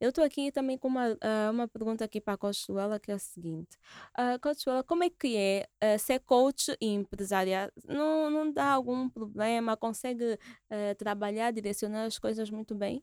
Eu 0.00 0.10
estou 0.10 0.24
aqui 0.24 0.52
também 0.52 0.76
com 0.78 0.88
uma, 0.88 1.10
uh, 1.10 1.50
uma 1.50 1.66
pergunta 1.66 2.04
aqui 2.04 2.20
para 2.20 2.34
a 2.34 2.38
Cochuela, 2.38 3.00
que 3.00 3.10
é 3.10 3.14
a 3.14 3.18
seguinte. 3.18 3.76
Uh, 4.18 4.38
Cochuela, 4.40 4.84
como 4.84 5.04
é 5.04 5.10
que 5.10 5.36
é 5.36 5.66
uh, 5.82 5.98
ser 5.98 6.20
coach 6.20 6.76
e 6.80 6.88
empresária? 6.88 7.72
Não, 7.86 8.30
não 8.30 8.52
dá 8.52 8.72
algum 8.72 9.08
problema? 9.08 9.76
Consegue 9.76 10.34
uh, 10.34 10.94
trabalhar, 10.98 11.50
direcionar 11.52 12.04
as 12.04 12.18
coisas 12.18 12.50
muito 12.50 12.74
bem? 12.74 13.02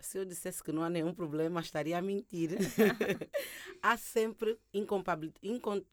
Se 0.00 0.18
eu 0.18 0.24
dissesse 0.24 0.62
que 0.62 0.72
não 0.72 0.82
há 0.82 0.90
nenhum 0.90 1.12
problema, 1.12 1.60
estaria 1.60 1.98
a 1.98 2.02
mentir. 2.02 2.50
há 3.82 3.96
sempre 3.96 4.58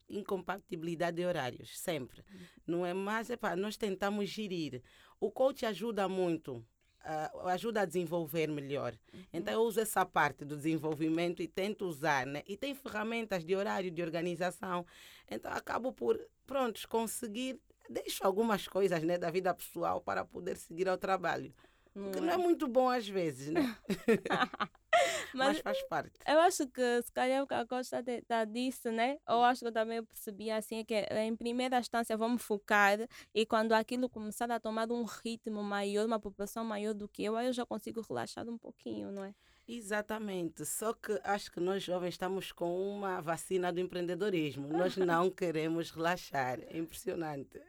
incompatibilidade 0.08 1.16
de 1.16 1.24
horários, 1.24 1.78
sempre. 1.78 2.22
Não 2.66 2.84
é 2.84 2.94
mais, 2.94 3.30
epá, 3.30 3.56
nós 3.56 3.76
tentamos 3.76 4.28
gerir. 4.28 4.82
O 5.20 5.30
coach 5.30 5.64
ajuda 5.64 6.08
muito, 6.08 6.56
uh, 6.56 7.48
ajuda 7.48 7.82
a 7.82 7.84
desenvolver 7.84 8.48
melhor. 8.48 8.96
Então 9.32 9.52
eu 9.52 9.60
uso 9.60 9.80
essa 9.80 10.04
parte 10.04 10.44
do 10.44 10.56
desenvolvimento 10.56 11.42
e 11.42 11.48
tento 11.48 11.86
usar, 11.86 12.26
né? 12.26 12.42
E 12.46 12.56
tem 12.56 12.74
ferramentas 12.74 13.44
de 13.44 13.54
horário, 13.54 13.90
de 13.90 14.02
organização. 14.02 14.86
Então 15.30 15.52
acabo 15.52 15.92
por, 15.92 16.20
prontos, 16.46 16.84
conseguir, 16.84 17.60
deixo 17.88 18.24
algumas 18.26 18.68
coisas 18.68 19.02
né, 19.02 19.18
da 19.18 19.30
vida 19.30 19.54
pessoal 19.54 20.00
para 20.00 20.24
poder 20.24 20.56
seguir 20.56 20.88
ao 20.88 20.98
trabalho. 20.98 21.52
Não 21.96 22.10
que 22.10 22.18
é? 22.18 22.20
não 22.20 22.32
é 22.32 22.36
muito 22.36 22.68
bom 22.68 22.90
às 22.90 23.08
vezes, 23.08 23.50
né? 23.50 23.76
Mas, 25.34 25.48
Mas, 25.48 25.58
faz 25.60 25.82
parte. 25.84 26.12
Eu 26.26 26.40
acho 26.40 26.66
que 26.68 27.02
se 27.02 27.12
calhar 27.12 27.42
o 27.42 27.46
que 27.46 27.54
a 27.54 27.66
Costa 27.66 28.02
tá 28.26 28.44
disse, 28.44 28.90
né? 28.90 29.18
Eu 29.28 29.42
acho 29.42 29.60
que 29.60 29.66
eu 29.66 29.72
também 29.72 30.02
percebi 30.02 30.50
assim 30.50 30.84
que 30.84 30.94
em 30.94 31.34
primeira 31.36 31.78
instância 31.78 32.16
vamos 32.16 32.42
focar 32.42 32.98
e 33.34 33.46
quando 33.46 33.72
aquilo 33.72 34.08
começar 34.08 34.50
a 34.50 34.60
tomar 34.60 34.90
um 34.90 35.04
ritmo 35.04 35.62
maior, 35.62 36.06
uma 36.06 36.20
população 36.20 36.64
maior 36.64 36.94
do 36.94 37.08
que 37.08 37.24
eu, 37.24 37.36
aí 37.36 37.46
eu 37.46 37.52
já 37.52 37.66
consigo 37.66 38.00
relaxar 38.00 38.48
um 38.48 38.58
pouquinho, 38.58 39.10
não 39.10 39.24
é? 39.24 39.34
Exatamente. 39.68 40.64
Só 40.64 40.92
que 40.92 41.18
acho 41.24 41.50
que 41.50 41.58
nós 41.58 41.82
jovens 41.82 42.10
estamos 42.10 42.52
com 42.52 42.88
uma 42.88 43.20
vacina 43.20 43.72
do 43.72 43.80
empreendedorismo. 43.80 44.68
Nós 44.68 44.96
não 44.96 45.30
queremos 45.30 45.90
relaxar. 45.90 46.60
É 46.68 46.78
impressionante. 46.78 47.60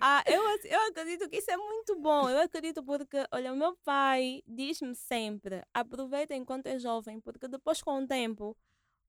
ah, 0.00 0.22
eu, 0.28 0.42
eu 0.64 0.88
acredito 0.88 1.28
que 1.28 1.38
isso 1.38 1.50
é 1.50 1.56
muito 1.56 1.96
bom. 1.98 2.28
Eu 2.28 2.38
acredito 2.38 2.82
porque, 2.82 3.24
olha, 3.32 3.52
o 3.52 3.56
meu 3.56 3.74
pai 3.82 4.42
diz-me 4.46 4.94
sempre: 4.94 5.62
aproveita 5.72 6.34
enquanto 6.34 6.66
é 6.66 6.78
jovem, 6.78 7.20
porque 7.20 7.48
depois, 7.48 7.82
com 7.82 8.02
o 8.02 8.06
tempo, 8.06 8.56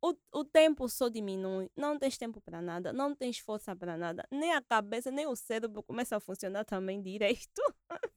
o, 0.03 0.13
o 0.33 0.43
tempo 0.43 0.89
só 0.89 1.07
diminui, 1.07 1.71
não 1.77 1.97
tens 1.97 2.17
tempo 2.17 2.41
para 2.41 2.61
nada, 2.61 2.91
não 2.91 3.15
tens 3.15 3.39
força 3.39 3.73
para 3.73 3.95
nada, 3.97 4.27
nem 4.29 4.51
a 4.51 4.61
cabeça, 4.61 5.09
nem 5.09 5.25
o 5.27 5.35
cérebro 5.35 5.81
começa 5.81 6.17
a 6.17 6.19
funcionar 6.19 6.65
também 6.65 7.01
direito. 7.01 7.61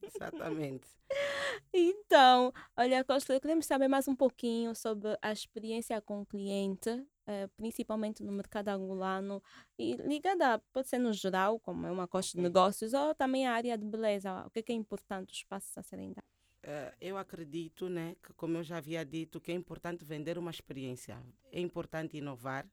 Exatamente. 0.02 0.88
então, 1.72 2.52
olha, 2.76 3.04
Costa, 3.04 3.38
queremos 3.38 3.66
saber 3.66 3.86
mais 3.86 4.08
um 4.08 4.16
pouquinho 4.16 4.74
sobre 4.74 5.16
a 5.22 5.30
experiência 5.30 6.00
com 6.00 6.22
o 6.22 6.26
cliente, 6.26 6.90
eh, 7.24 7.46
principalmente 7.56 8.20
no 8.24 8.32
mercado 8.32 8.68
angolano, 8.70 9.40
e 9.78 9.94
ligada, 9.94 10.60
pode 10.72 10.88
ser 10.88 10.98
no 10.98 11.12
geral, 11.12 11.60
como 11.60 11.86
é 11.86 11.92
uma 11.92 12.08
costa 12.08 12.36
de 12.36 12.42
negócios, 12.42 12.94
ou 12.94 13.14
também 13.14 13.46
a 13.46 13.52
área 13.52 13.78
de 13.78 13.84
beleza. 13.84 14.44
O 14.44 14.50
que 14.50 14.58
é, 14.58 14.62
que 14.62 14.72
é 14.72 14.74
importante 14.74 15.32
os 15.32 15.44
passos 15.44 15.78
a 15.78 15.84
serem 15.84 16.12
dados? 16.12 16.35
Uh, 16.66 16.92
eu 17.00 17.16
acredito, 17.16 17.88
né, 17.88 18.16
que 18.20 18.32
como 18.32 18.56
eu 18.56 18.64
já 18.64 18.78
havia 18.78 19.04
dito, 19.04 19.40
que 19.40 19.52
é 19.52 19.54
importante 19.54 20.04
vender 20.04 20.36
uma 20.36 20.50
experiência, 20.50 21.16
é 21.52 21.60
importante 21.60 22.16
inovar, 22.16 22.66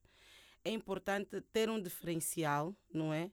é 0.66 0.72
importante 0.72 1.40
ter 1.54 1.70
um 1.70 1.80
diferencial, 1.80 2.76
não 2.92 3.14
é? 3.14 3.32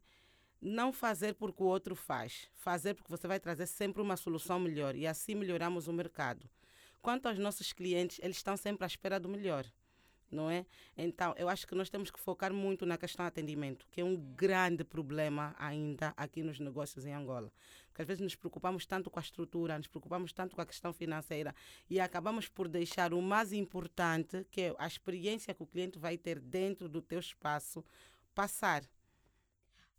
Não 0.60 0.92
fazer 0.92 1.34
porque 1.34 1.62
o 1.62 1.66
outro 1.66 1.96
faz, 1.96 2.50
fazer 2.52 2.92
porque 2.92 3.10
você 3.10 3.26
vai 3.26 3.40
trazer 3.40 3.64
sempre 3.64 4.02
uma 4.02 4.18
solução 4.18 4.60
melhor 4.60 4.94
e 4.94 5.06
assim 5.06 5.34
melhoramos 5.34 5.88
o 5.88 5.92
mercado. 5.94 6.46
Quanto 7.00 7.26
aos 7.26 7.38
nossos 7.38 7.72
clientes, 7.72 8.20
eles 8.22 8.36
estão 8.36 8.54
sempre 8.54 8.84
à 8.84 8.86
espera 8.86 9.18
do 9.18 9.30
melhor 9.30 9.64
não 10.30 10.50
é? 10.50 10.64
Então, 10.96 11.34
eu 11.36 11.48
acho 11.48 11.66
que 11.66 11.74
nós 11.74 11.90
temos 11.90 12.10
que 12.10 12.18
focar 12.18 12.52
muito 12.52 12.86
na 12.86 12.96
questão 12.96 13.24
do 13.24 13.28
atendimento, 13.28 13.86
que 13.90 14.00
é 14.00 14.04
um 14.04 14.16
grande 14.16 14.84
problema 14.84 15.54
ainda 15.58 16.12
aqui 16.16 16.42
nos 16.42 16.58
negócios 16.60 17.04
em 17.04 17.12
Angola. 17.12 17.52
Porque 17.88 18.02
às 18.02 18.08
vezes 18.08 18.22
nos 18.22 18.34
preocupamos 18.34 18.86
tanto 18.86 19.10
com 19.10 19.18
a 19.18 19.22
estrutura, 19.22 19.76
nos 19.76 19.88
preocupamos 19.88 20.32
tanto 20.32 20.54
com 20.54 20.62
a 20.62 20.66
questão 20.66 20.92
financeira 20.92 21.54
e 21.88 21.98
acabamos 21.98 22.48
por 22.48 22.68
deixar 22.68 23.12
o 23.12 23.20
mais 23.20 23.52
importante, 23.52 24.46
que 24.50 24.62
é 24.62 24.74
a 24.78 24.86
experiência 24.86 25.54
que 25.54 25.62
o 25.62 25.66
cliente 25.66 25.98
vai 25.98 26.16
ter 26.16 26.38
dentro 26.38 26.88
do 26.88 27.02
teu 27.02 27.18
espaço, 27.18 27.84
passar. 28.34 28.82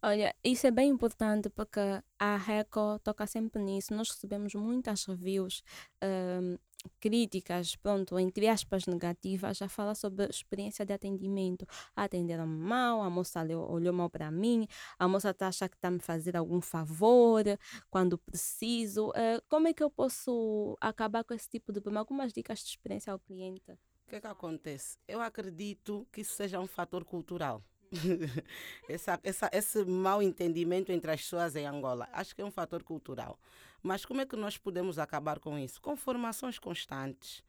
Olha, 0.03 0.35
isso 0.43 0.65
é 0.65 0.71
bem 0.71 0.89
importante 0.89 1.47
porque 1.47 1.79
a 2.17 2.35
Reco 2.35 2.97
toca 3.03 3.27
sempre 3.27 3.61
nisso. 3.61 3.93
Nós 3.93 4.09
recebemos 4.09 4.55
muitas 4.55 5.05
reviews 5.05 5.63
um, 6.03 6.57
críticas, 6.99 7.75
pronto, 7.75 8.17
entre 8.19 8.47
aspas, 8.47 8.85
negativas, 8.85 9.57
já 9.57 9.67
fala 9.67 9.95
sobre 9.95 10.25
a 10.25 10.29
experiência 10.29 10.85
de 10.85 10.93
atendimento. 10.93 11.65
Atenderam 11.95 12.47
mal, 12.47 13.01
a 13.01 13.09
moça 13.09 13.41
olhou 13.43 13.93
mal 13.93 14.09
para 14.09 14.31
mim, 14.31 14.67
a 14.97 15.07
moça 15.07 15.31
está 15.31 15.47
achando 15.47 15.69
que 15.69 15.77
está 15.77 15.91
me 15.91 15.99
fazer 15.99 16.35
algum 16.37 16.61
favor 16.61 17.43
quando 17.89 18.17
preciso. 18.17 19.09
Uh, 19.09 19.41
como 19.49 19.67
é 19.67 19.73
que 19.73 19.83
eu 19.83 19.89
posso 19.89 20.77
acabar 20.79 21.23
com 21.23 21.33
esse 21.33 21.49
tipo 21.49 21.71
de 21.71 21.79
problema? 21.79 22.01
Algumas 22.01 22.33
dicas 22.33 22.59
de 22.59 22.69
experiência 22.69 23.11
ao 23.11 23.19
cliente? 23.19 23.71
O 23.71 24.09
que 24.09 24.15
é 24.15 24.21
que 24.21 24.27
acontece? 24.27 24.97
Eu 25.07 25.21
acredito 25.21 26.07
que 26.11 26.21
isso 26.21 26.33
seja 26.33 26.59
um 26.59 26.67
fator 26.67 27.05
cultural. 27.05 27.63
essa, 28.87 29.19
essa, 29.23 29.49
esse 29.51 29.83
mal 29.83 30.21
entendimento 30.21 30.91
entre 30.91 31.11
as 31.11 31.21
pessoas 31.21 31.55
em 31.55 31.65
Angola. 31.65 32.07
Acho 32.13 32.35
que 32.35 32.41
é 32.41 32.45
um 32.45 32.51
fator 32.51 32.83
cultural. 32.83 33.37
Mas 33.83 34.05
como 34.05 34.21
é 34.21 34.25
que 34.25 34.35
nós 34.35 34.57
podemos 34.57 34.99
acabar 34.99 35.39
com 35.39 35.57
isso? 35.57 35.81
Com 35.81 35.95
formações 35.95 36.59
constantes, 36.59 37.43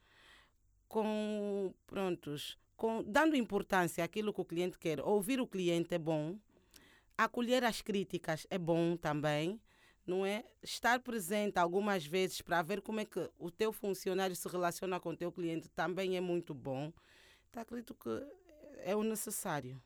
com 0.87 1.73
prontos, 1.85 2.57
com, 2.75 3.03
dando 3.03 3.35
importância 3.35 4.03
àquilo 4.03 4.33
que 4.33 4.41
o 4.41 4.45
cliente 4.45 4.77
quer. 4.77 4.99
Ouvir 4.99 5.39
o 5.39 5.47
cliente 5.47 5.93
é 5.93 5.99
bom, 5.99 6.37
acolher 7.17 7.63
as 7.63 7.81
críticas 7.81 8.47
é 8.49 8.57
bom 8.57 8.97
também, 8.97 9.61
não 10.05 10.25
é? 10.25 10.43
Estar 10.61 10.99
presente 10.99 11.57
algumas 11.57 12.05
vezes 12.05 12.41
para 12.41 12.61
ver 12.61 12.81
como 12.81 12.99
é 12.99 13.05
que 13.05 13.29
o 13.37 13.49
teu 13.49 13.71
funcionário 13.71 14.35
se 14.35 14.47
relaciona 14.47 14.99
com 14.99 15.09
o 15.09 15.15
teu 15.15 15.31
cliente 15.31 15.69
também 15.69 16.17
é 16.17 16.21
muito 16.21 16.53
bom. 16.53 16.91
Então, 17.49 17.61
acredito 17.61 17.93
que 17.93 18.09
é 18.83 18.95
o 18.95 19.03
necessário. 19.03 19.81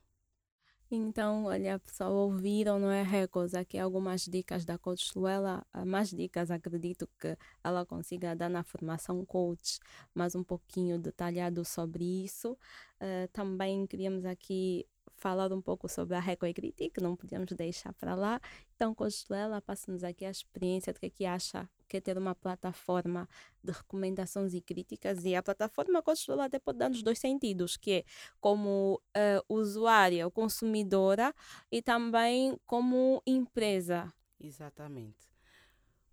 Então, 0.90 1.44
olha, 1.46 1.78
pessoal, 1.80 2.14
ouviram, 2.14 2.80
não 2.80 2.90
é, 2.90 3.04
Records? 3.04 3.54
Aqui 3.54 3.78
algumas 3.78 4.22
dicas 4.22 4.64
da 4.64 4.78
Coach 4.78 5.12
Luela. 5.18 5.66
Mais 5.86 6.10
dicas, 6.12 6.50
acredito 6.50 7.10
que 7.20 7.38
ela 7.62 7.86
consiga 7.86 8.34
dar 8.34 8.50
na 8.50 8.64
formação 8.64 9.26
coach, 9.26 9.80
mais 10.16 10.34
um 10.34 10.46
pouquinho 10.46 10.98
detalhado 10.98 11.66
sobre 11.66 12.06
isso. 12.24 12.54
Uh, 13.02 13.28
também 13.34 13.86
queríamos 13.86 14.24
aqui 14.24 14.88
falar 15.18 15.52
um 15.52 15.62
pouco 15.62 15.90
sobre 15.90 16.16
a 16.16 16.22
Reco 16.22 16.46
e 16.46 16.54
Critique, 16.54 17.02
não 17.02 17.18
podíamos 17.18 17.52
deixar 17.52 17.92
para 17.94 18.16
lá. 18.16 18.40
Então, 18.74 18.96
Coach 18.96 19.26
Luela, 19.30 19.62
passa-nos 19.62 20.06
aqui 20.06 20.24
a 20.24 20.32
experiência 20.32 20.94
do 20.94 21.02
que, 21.02 21.08
é 21.08 21.10
que 21.10 21.26
acha 21.26 21.70
que 21.88 21.98
é 21.98 22.02
ter 22.02 22.18
uma 22.18 22.36
plataforma 22.36 23.28
de 23.64 23.72
recomendações 23.72 24.54
e 24.54 24.62
críticas 24.62 25.26
e 25.26 25.36
a 25.36 25.42
plataforma 25.42 26.02
Coach 26.02 26.30
até 26.32 26.60
pode 26.60 26.78
dar 26.80 26.90
nos 26.90 27.02
dois 27.02 27.20
sentidos, 27.20 27.78
que 27.78 27.92
é 27.92 28.04
como 28.40 29.02
uh, 29.16 29.54
usuária 29.54 30.26
ou 30.26 30.32
consumidora 30.32 31.34
e 31.72 31.82
também 31.82 32.58
como 32.66 33.22
empresa. 33.26 34.14
Exatamente. 34.40 35.28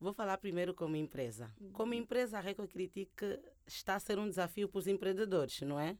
Vou 0.01 0.13
falar 0.13 0.37
primeiro 0.39 0.75
como 0.75 0.97
empresa. 0.97 1.51
Como 1.73 1.93
uhum. 1.93 1.99
empresa, 1.99 2.37
a 2.37 2.41
Reco 2.41 2.69
Critique 2.69 3.41
está 3.67 3.95
a 3.95 4.01
ser 4.01 4.19
um 4.19 4.29
desafio 4.29 4.69
para 4.69 4.79
os 4.79 4.87
empreendedores, 4.87 5.63
não 5.63 5.81
é? 5.81 5.97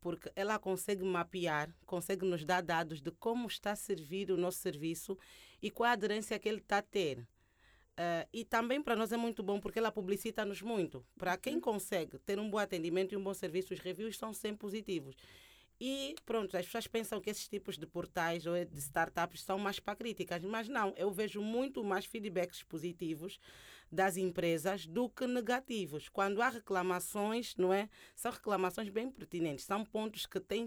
Porque 0.00 0.32
ela 0.34 0.58
consegue 0.58 1.04
mapear, 1.04 1.70
consegue 1.84 2.24
nos 2.24 2.44
dar 2.44 2.62
dados 2.62 3.00
de 3.00 3.10
como 3.10 3.46
está 3.46 3.72
a 3.72 3.76
servir 3.76 4.30
o 4.30 4.36
nosso 4.36 4.58
serviço 4.58 5.18
e 5.60 5.70
qual 5.70 5.90
a 5.90 5.92
aderência 5.92 6.38
que 6.38 6.48
ele 6.48 6.58
está 6.58 6.78
a 6.78 6.82
ter. 6.82 7.26
Uh, 7.92 8.26
e 8.32 8.42
também 8.42 8.82
para 8.82 8.96
nós 8.96 9.12
é 9.12 9.18
muito 9.18 9.42
bom 9.42 9.60
porque 9.60 9.78
ela 9.78 9.92
publicita-nos 9.92 10.62
muito. 10.62 11.04
Para 11.18 11.36
quem 11.36 11.56
uhum. 11.56 11.60
consegue 11.60 12.18
ter 12.18 12.38
um 12.38 12.48
bom 12.48 12.58
atendimento 12.58 13.12
e 13.12 13.16
um 13.16 13.22
bom 13.22 13.34
serviço, 13.34 13.74
os 13.74 13.80
reviews 13.80 14.16
são 14.16 14.32
sempre 14.32 14.58
positivos. 14.58 15.14
E 15.84 16.14
pronto, 16.24 16.56
as 16.56 16.64
pessoas 16.64 16.86
pensam 16.86 17.20
que 17.20 17.28
esses 17.28 17.48
tipos 17.48 17.76
de 17.76 17.86
portais 17.86 18.46
ou 18.46 18.54
de 18.64 18.78
startups 18.78 19.42
são 19.42 19.58
mais 19.58 19.80
para 19.80 19.96
críticas, 19.96 20.42
mas 20.44 20.68
não, 20.68 20.94
eu 20.96 21.10
vejo 21.10 21.42
muito 21.42 21.82
mais 21.82 22.04
feedbacks 22.04 22.62
positivos 22.62 23.38
das 23.90 24.16
empresas 24.16 24.86
do 24.86 25.08
que 25.10 25.26
negativos. 25.26 26.08
Quando 26.08 26.40
há 26.40 26.48
reclamações, 26.48 27.56
não 27.56 27.72
é? 27.72 27.90
São 28.14 28.30
reclamações 28.30 28.88
bem 28.88 29.10
pertinentes, 29.10 29.64
são 29.64 29.84
pontos 29.84 30.24
que, 30.24 30.38
tem, 30.38 30.66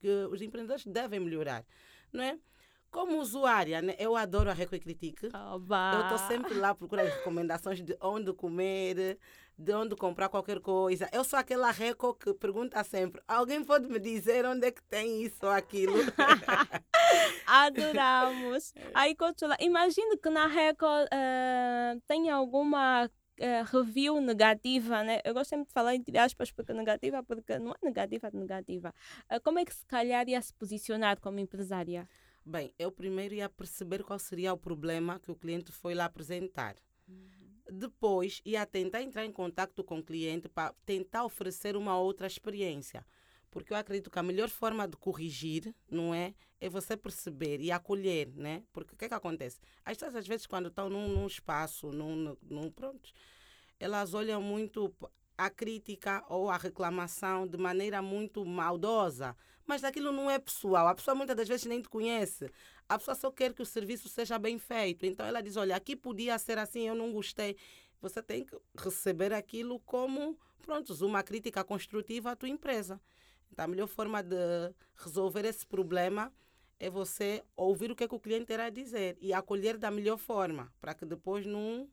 que 0.00 0.08
os 0.30 0.40
empreendedores 0.40 0.86
devem 0.86 1.20
melhorar, 1.20 1.66
não 2.12 2.22
é? 2.22 2.38
Como 2.94 3.18
usuária, 3.18 3.82
né, 3.82 3.96
eu 3.98 4.14
adoro 4.14 4.48
a 4.48 4.52
Reco 4.52 4.76
e 4.76 4.78
Critique. 4.78 5.28
Oba. 5.34 5.94
Eu 5.94 6.02
estou 6.02 6.28
sempre 6.28 6.54
lá 6.54 6.72
procurando 6.76 7.08
recomendações 7.18 7.82
de 7.82 7.96
onde 8.00 8.32
comer, 8.32 9.18
de 9.58 9.74
onde 9.74 9.96
comprar 9.96 10.28
qualquer 10.28 10.60
coisa. 10.60 11.08
Eu 11.12 11.24
sou 11.24 11.36
aquela 11.36 11.72
Reco 11.72 12.14
que 12.14 12.32
pergunta 12.34 12.84
sempre: 12.84 13.20
alguém 13.26 13.64
pode 13.64 13.88
me 13.88 13.98
dizer 13.98 14.46
onde 14.46 14.68
é 14.68 14.70
que 14.70 14.80
tem 14.84 15.24
isso 15.24 15.40
ou 15.42 15.50
aquilo? 15.50 15.92
Adoramos. 17.48 18.72
Aí, 18.94 19.16
Cotula, 19.16 19.56
imagino 19.58 20.16
que 20.16 20.30
na 20.30 20.46
Reco 20.46 20.86
uh, 20.86 22.00
tem 22.06 22.30
alguma 22.30 23.10
Uh, 23.36 23.64
review 23.76 24.20
negativa, 24.20 25.02
né? 25.02 25.20
Eu 25.24 25.34
gosto 25.34 25.50
sempre 25.50 25.66
de 25.66 25.72
falar 25.72 25.96
entre 25.96 26.16
aspas 26.16 26.52
porque 26.52 26.72
negativa, 26.72 27.20
porque 27.24 27.58
não 27.58 27.72
é 27.72 27.74
negativa, 27.82 28.28
é 28.28 28.30
negativa. 28.30 28.94
Uh, 29.28 29.40
como 29.42 29.58
é 29.58 29.64
que 29.64 29.74
se 29.74 29.84
calhar 29.86 30.28
ia 30.28 30.40
se 30.40 30.54
posicionar 30.54 31.18
como 31.18 31.40
empresária? 31.40 32.08
Bem, 32.46 32.74
eu 32.78 32.92
primeiro 32.92 33.34
ia 33.34 33.48
perceber 33.48 34.02
qual 34.02 34.18
seria 34.18 34.52
o 34.52 34.58
problema 34.58 35.18
que 35.18 35.30
o 35.30 35.36
cliente 35.36 35.72
foi 35.72 35.94
lá 35.94 36.04
apresentar. 36.04 36.76
Uhum. 37.08 37.78
Depois 37.78 38.42
ia 38.44 38.66
tentar 38.66 39.00
entrar 39.02 39.24
em 39.24 39.32
contato 39.32 39.82
com 39.82 39.98
o 39.98 40.04
cliente 40.04 40.48
para 40.48 40.74
tentar 40.84 41.24
oferecer 41.24 41.74
uma 41.74 41.98
outra 41.98 42.26
experiência. 42.26 43.04
Porque 43.50 43.72
eu 43.72 43.76
acredito 43.76 44.10
que 44.10 44.18
a 44.18 44.22
melhor 44.22 44.50
forma 44.50 44.86
de 44.86 44.96
corrigir, 44.96 45.74
não 45.90 46.12
é? 46.12 46.34
É 46.60 46.68
você 46.68 46.96
perceber 46.96 47.60
e 47.60 47.70
acolher, 47.70 48.30
né? 48.34 48.64
Porque 48.72 48.94
o 48.94 48.96
que 48.96 49.06
é 49.06 49.08
que 49.08 49.14
acontece? 49.14 49.58
As 49.84 49.96
pessoas, 49.96 50.16
às 50.16 50.26
vezes, 50.26 50.46
quando 50.46 50.68
estão 50.68 50.90
num, 50.90 51.08
num 51.08 51.26
espaço, 51.26 51.92
num, 51.92 52.36
num, 52.42 52.70
pronto, 52.70 53.10
elas 53.78 54.12
olham 54.12 54.42
muito 54.42 54.92
a 55.38 55.48
crítica 55.48 56.24
ou 56.28 56.50
a 56.50 56.56
reclamação 56.56 57.46
de 57.46 57.56
maneira 57.56 58.02
muito 58.02 58.44
maldosa. 58.44 59.36
Mas 59.66 59.82
aquilo 59.82 60.12
não 60.12 60.30
é 60.30 60.38
pessoal. 60.38 60.88
A 60.88 60.94
pessoa 60.94 61.14
muitas 61.14 61.36
das 61.36 61.48
vezes 61.48 61.66
nem 61.66 61.80
te 61.80 61.88
conhece. 61.88 62.50
A 62.88 62.98
pessoa 62.98 63.14
só 63.14 63.30
quer 63.30 63.54
que 63.54 63.62
o 63.62 63.66
serviço 63.66 64.08
seja 64.08 64.38
bem 64.38 64.58
feito. 64.58 65.06
Então 65.06 65.24
ela 65.26 65.40
diz: 65.40 65.56
olha, 65.56 65.74
aqui 65.74 65.96
podia 65.96 66.38
ser 66.38 66.58
assim, 66.58 66.86
eu 66.86 66.94
não 66.94 67.12
gostei. 67.12 67.56
Você 68.00 68.22
tem 68.22 68.44
que 68.44 68.56
receber 68.76 69.32
aquilo 69.32 69.80
como, 69.80 70.38
pronto, 70.60 70.92
uma 71.06 71.22
crítica 71.22 71.64
construtiva 71.64 72.32
à 72.32 72.36
tua 72.36 72.48
empresa. 72.48 73.00
Então 73.50 73.64
a 73.64 73.68
melhor 73.68 73.86
forma 73.86 74.22
de 74.22 74.36
resolver 74.96 75.44
esse 75.46 75.64
problema 75.64 76.32
é 76.78 76.90
você 76.90 77.42
ouvir 77.56 77.90
o 77.90 77.96
que, 77.96 78.04
é 78.04 78.08
que 78.08 78.14
o 78.14 78.20
cliente 78.20 78.46
terá 78.46 78.66
a 78.66 78.70
dizer 78.70 79.16
e 79.20 79.32
acolher 79.32 79.78
da 79.78 79.90
melhor 79.90 80.18
forma, 80.18 80.72
para 80.80 80.92
que 80.92 81.06
depois 81.06 81.46
não, 81.46 81.88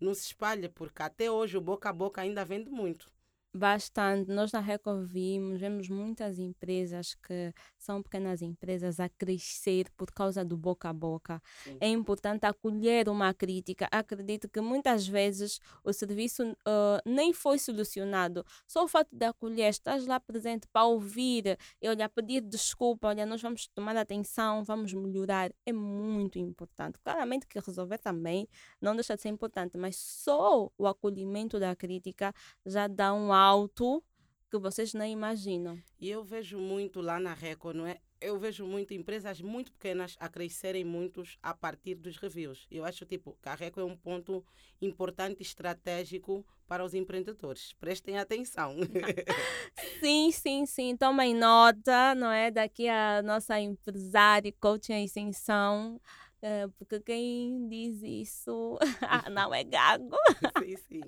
não 0.00 0.14
se 0.14 0.26
espalhe, 0.26 0.68
porque 0.68 1.02
até 1.02 1.30
hoje 1.30 1.56
o 1.56 1.60
boca 1.60 1.90
a 1.90 1.92
boca 1.92 2.20
ainda 2.20 2.44
vende 2.44 2.70
muito. 2.70 3.08
Bastante. 3.54 4.30
Nós 4.30 4.50
na 4.50 4.60
Record 4.60 5.04
vimos, 5.06 5.60
vemos 5.60 5.86
muitas 5.86 6.38
empresas 6.38 7.14
que 7.14 7.52
são 7.76 8.02
pequenas 8.02 8.40
empresas 8.40 8.98
a 8.98 9.10
crescer 9.10 9.90
por 9.94 10.10
causa 10.10 10.42
do 10.42 10.56
boca 10.56 10.88
a 10.88 10.92
boca. 10.92 11.42
Sim. 11.62 11.76
É 11.78 11.86
importante 11.86 12.46
acolher 12.46 13.10
uma 13.10 13.34
crítica. 13.34 13.86
Acredito 13.92 14.48
que 14.48 14.58
muitas 14.62 15.06
vezes 15.06 15.60
o 15.84 15.92
serviço 15.92 16.50
uh, 16.50 17.02
nem 17.04 17.34
foi 17.34 17.58
solucionado. 17.58 18.42
Só 18.66 18.84
o 18.84 18.88
fato 18.88 19.14
de 19.14 19.26
acolher, 19.26 19.68
estás 19.68 20.06
lá 20.06 20.18
presente 20.18 20.66
para 20.68 20.86
ouvir 20.86 21.58
e 21.80 21.88
olha, 21.90 22.08
pedir 22.08 22.40
desculpa, 22.40 23.08
olha, 23.08 23.26
nós 23.26 23.42
vamos 23.42 23.66
tomar 23.66 23.94
atenção, 23.98 24.64
vamos 24.64 24.94
melhorar, 24.94 25.52
é 25.66 25.72
muito 25.74 26.38
importante. 26.38 26.98
Claramente 27.00 27.46
que 27.46 27.58
resolver 27.58 27.98
também 27.98 28.48
não 28.80 28.94
deixa 28.94 29.14
de 29.14 29.20
ser 29.20 29.28
importante, 29.28 29.76
mas 29.76 29.96
só 29.96 30.70
o 30.78 30.86
acolhimento 30.86 31.60
da 31.60 31.76
crítica 31.76 32.32
já 32.64 32.86
dá 32.88 33.12
um 33.12 33.30
alto 33.42 34.02
que 34.50 34.58
vocês 34.58 34.92
nem 34.92 35.12
imaginam. 35.12 35.78
E 35.98 36.10
eu 36.10 36.22
vejo 36.22 36.58
muito 36.58 37.00
lá 37.00 37.18
na 37.18 37.32
Record, 37.32 37.76
não 37.76 37.86
é? 37.86 37.98
Eu 38.20 38.38
vejo 38.38 38.64
muito 38.66 38.94
empresas 38.94 39.40
muito 39.40 39.72
pequenas 39.72 40.14
a 40.20 40.28
crescerem 40.28 40.84
muitos 40.84 41.38
a 41.42 41.54
partir 41.54 41.96
dos 41.96 42.18
reviews. 42.18 42.66
Eu 42.70 42.84
acho 42.84 43.04
tipo 43.04 43.36
que 43.42 43.48
a 43.48 43.54
Record 43.54 43.88
é 43.88 43.92
um 43.92 43.96
ponto 43.96 44.44
importante 44.80 45.42
estratégico 45.42 46.46
para 46.68 46.84
os 46.84 46.94
empreendedores. 46.94 47.72
Prestem 47.80 48.18
atenção. 48.18 48.76
sim, 50.00 50.30
sim, 50.30 50.66
sim. 50.66 50.96
Tomem 50.96 51.34
nota, 51.34 52.14
não 52.14 52.30
é? 52.30 52.50
Daqui 52.50 52.88
a 52.88 53.22
nossa 53.22 53.58
empresária, 53.58 54.54
coaching 54.60 54.92
em 54.92 55.04
extensão, 55.04 56.00
uh, 56.42 56.70
porque 56.78 57.00
quem 57.00 57.68
diz 57.68 58.02
isso 58.02 58.78
não 59.32 59.54
é 59.54 59.64
gago. 59.64 60.16
sim, 60.62 60.76
sim. 60.76 61.00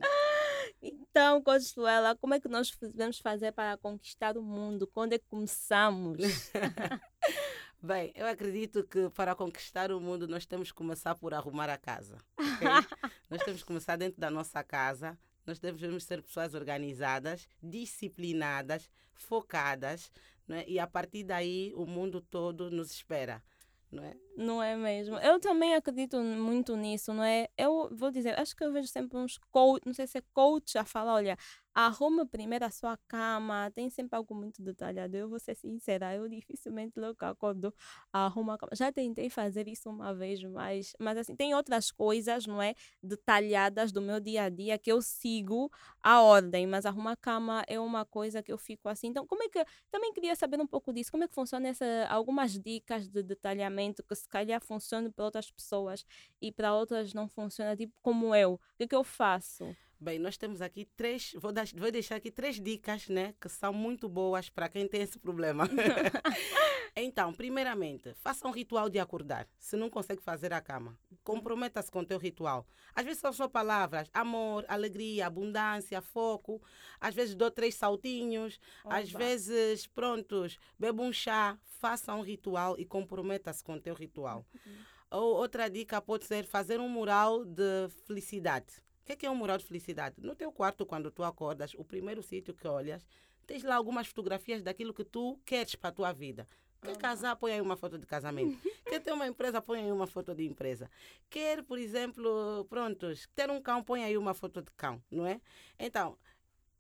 Então, 0.87 1.43
Consuela, 1.43 2.15
como 2.17 2.35
é 2.35 2.41
que 2.41 2.47
nós 2.47 2.71
devemos 2.79 3.19
fazer 3.19 3.53
para 3.53 3.79
conquistar 3.79 4.37
o 4.37 4.43
mundo? 4.43 4.87
Quando 4.87 5.15
é 5.15 5.19
que 5.19 5.25
começamos? 5.27 6.19
Bem, 7.83 8.13
eu 8.15 8.27
acredito 8.27 8.85
que 8.85 9.09
para 9.11 9.35
conquistar 9.35 9.91
o 9.91 10.01
mundo 10.01 10.29
nós 10.29 10.45
temos 10.45 10.71
que 10.71 10.77
começar 10.77 11.15
por 11.15 11.33
arrumar 11.33 11.71
a 11.71 11.79
casa. 11.79 12.19
Okay? 12.39 12.69
nós 13.31 13.43
temos 13.43 13.63
que 13.63 13.67
começar 13.67 13.97
dentro 13.97 14.21
da 14.21 14.31
nossa 14.31 14.63
casa. 14.63 15.19
Nós 15.47 15.59
devemos 15.59 16.05
ser 16.05 16.23
pessoas 16.23 16.55
organizadas, 16.55 17.49
disciplinadas, 17.63 18.91
focadas, 19.15 20.11
né? 20.47 20.65
e 20.67 20.79
a 20.79 20.87
partir 20.87 21.25
daí 21.25 21.73
o 21.75 21.87
mundo 21.87 22.21
todo 22.21 22.71
nos 22.71 22.91
espera 22.91 23.43
não 23.95 24.05
é? 24.05 24.15
Não 24.37 24.63
é 24.63 24.77
mesmo? 24.77 25.17
Eu 25.19 25.39
também 25.39 25.75
acredito 25.75 26.21
muito 26.21 26.77
nisso, 26.77 27.15
não 27.15 27.23
é? 27.23 27.49
Eu 27.57 27.89
vou 27.93 28.11
dizer, 28.11 28.39
acho 28.39 28.55
que 28.55 28.65
eu 28.65 28.73
vejo 28.73 28.89
sempre 28.89 29.17
uns 29.17 29.39
coach, 29.51 29.83
não 29.87 29.95
sei 29.95 30.07
se 30.07 30.19
é 30.19 30.23
coach 30.33 30.77
a 30.77 30.85
falar, 30.85 31.15
olha, 31.15 31.37
arruma 31.75 32.25
primeiro 32.25 32.65
a 32.65 32.71
sua 32.71 32.97
cama, 33.09 33.71
tem 33.75 33.91
sempre 33.91 34.17
algo 34.17 34.35
muito 34.35 34.63
detalhado. 34.63 35.17
Eu 35.17 35.29
vou 35.29 35.39
ser 35.41 35.57
sincera, 35.57 36.15
eu 36.15 36.29
dificilmente 36.29 36.99
logo 36.99 37.17
acordo, 37.25 37.75
arrumo 38.13 38.53
a 38.53 38.59
cama. 38.59 38.71
Já 38.75 38.93
tentei 38.93 39.29
fazer 39.29 39.67
isso 39.67 39.91
uma 39.91 40.15
vez, 40.15 40.43
mas, 40.45 40.93
mas 40.99 41.19
assim, 41.19 41.35
tem 41.35 41.55
outras 41.55 41.91
coisas, 41.91 42.47
não 42.47 42.63
é? 42.63 42.75
Detalhadas 43.03 43.91
do 43.91 44.01
meu 44.01 44.21
dia 44.21 44.45
a 44.45 44.49
dia 44.49 44.79
que 44.79 44.93
eu 44.93 45.03
sigo 45.03 45.71
a 46.03 46.23
ordem, 46.23 46.67
mas 46.67 46.87
arrumar 46.87 47.13
a 47.13 47.17
cama 47.17 47.65
é 47.67 47.79
uma 47.81 48.05
coisa 48.05 48.43
que 48.43 48.53
eu 48.53 48.59
fico 48.59 48.89
assim. 48.89 49.09
Então, 49.09 49.27
como 49.27 49.43
é 49.43 49.49
que. 49.49 49.65
Também 49.91 50.13
queria 50.13 50.37
saber 50.37 50.61
um 50.61 50.67
pouco 50.67 50.93
disso, 50.93 51.11
como 51.11 51.25
é 51.25 51.29
que 51.29 51.35
funciona 51.35 51.69
essa, 51.69 51.85
algumas 52.09 52.59
dicas 52.59 53.09
de 53.09 53.23
detalhamento 53.23 54.03
que 54.03 54.15
se 54.15 54.29
calhar 54.29 54.61
funcionam 54.61 55.11
para 55.11 55.25
outras 55.25 55.51
pessoas 55.51 56.05
e 56.41 56.53
para 56.53 56.75
outras 56.75 57.13
não 57.15 57.29
funciona, 57.29 57.77
tipo 57.77 57.93
como 58.03 58.35
eu. 58.35 58.55
O 58.55 58.61
que, 58.77 58.85
é 58.85 58.87
que 58.89 58.95
eu 58.95 59.05
faço? 59.05 59.65
Bem, 60.01 60.19
nós 60.19 60.37
temos 60.37 60.61
aqui 60.61 60.85
três, 60.97 61.33
vou, 61.39 61.53
dar, 61.53 61.67
vou 61.75 61.91
deixar 61.91 62.17
aqui 62.17 62.31
três 62.31 62.61
dicas, 62.61 63.09
né, 63.09 63.35
que 63.41 63.49
são 63.49 63.73
muito 63.73 64.09
boas 64.09 64.51
para 64.51 64.69
quem 64.69 64.87
tem 64.87 65.03
esse 65.03 65.19
problema. 65.19 65.69
então, 66.95 67.33
primeiramente, 67.33 68.13
faça 68.15 68.47
um 68.47 68.51
ritual 68.51 68.91
de 68.91 68.99
acordar. 68.99 69.49
Se 69.59 69.77
não 69.77 69.89
consegue 69.89 70.23
fazer 70.23 70.53
a 70.53 70.61
cama, 70.61 70.99
comprometa-se 71.23 71.91
com 71.91 72.01
o 72.01 72.07
teu 72.07 72.19
ritual. 72.19 72.67
Às 72.95 73.05
vezes 73.05 73.21
são 73.21 73.33
só 73.33 73.49
palavras, 73.49 74.11
amor, 74.13 74.65
alegria, 74.69 75.27
abundância, 75.27 76.01
foco. 76.03 76.63
Às 77.01 77.15
vezes 77.15 77.35
dou 77.35 77.51
três 77.51 77.75
saltinhos, 77.75 78.61
Oba. 78.85 78.99
às 78.99 79.11
vezes, 79.11 79.87
prontos, 79.87 80.59
bebo 80.79 81.03
um 81.03 81.13
chá, 81.13 81.59
faça 81.63 82.15
um 82.15 82.23
ritual 82.23 82.79
e 82.79 82.85
comprometa-se 82.85 83.65
com 83.65 83.75
o 83.75 83.81
teu 83.81 83.95
ritual. 83.95 84.45
Uhum. 84.55 84.73
Ou 85.11 85.37
outra 85.37 85.71
dica 85.71 86.01
pode 86.01 86.25
ser 86.25 86.45
fazer 86.45 86.81
um 86.81 86.89
mural 86.89 87.45
de 87.45 87.89
felicidade. 88.07 88.84
O 89.05 89.17
que 89.17 89.27
é, 89.27 89.29
é 89.29 89.31
um 89.31 89.37
mural 89.37 89.59
de 89.59 89.67
felicidade? 89.67 90.17
No 90.19 90.35
teu 90.35 90.51
quarto, 90.51 90.87
quando 90.87 91.11
tu 91.11 91.23
acordas, 91.23 91.75
o 91.75 91.85
primeiro 91.85 92.23
sítio 92.23 92.55
que 92.55 92.67
olhas, 92.67 93.07
tens 93.47 93.63
lá 93.63 93.77
algumas 93.77 94.07
fotografias 94.07 94.63
daquilo 94.63 94.95
que 94.95 95.05
tu 95.05 95.39
queres 95.45 95.75
para 95.75 95.91
a 95.91 95.93
tua 95.93 96.13
vida. 96.13 96.49
Quer 96.81 96.97
casar, 96.97 97.37
põe 97.37 97.53
aí 97.53 97.61
uma 97.61 97.77
foto 97.77 97.99
de 97.99 98.07
casamento. 98.07 98.59
Quer 98.85 99.01
ter 99.01 99.13
uma 99.13 99.27
empresa, 99.27 99.61
põe 99.61 99.81
aí 99.81 99.93
uma 99.93 100.07
foto 100.07 100.35
de 100.35 100.47
empresa. 100.47 100.91
Quer, 101.29 101.63
por 101.63 101.79
exemplo, 101.79 102.65
prontos, 102.69 103.27
ter 103.35 103.51
um 103.51 103.61
cão, 103.61 103.83
põe 103.83 104.05
aí 104.05 104.17
uma 104.17 104.35
foto 104.35 104.63
de 104.63 104.71
cão, 104.73 105.03
não 105.11 105.27
é? 105.27 105.41
Então, 105.79 106.19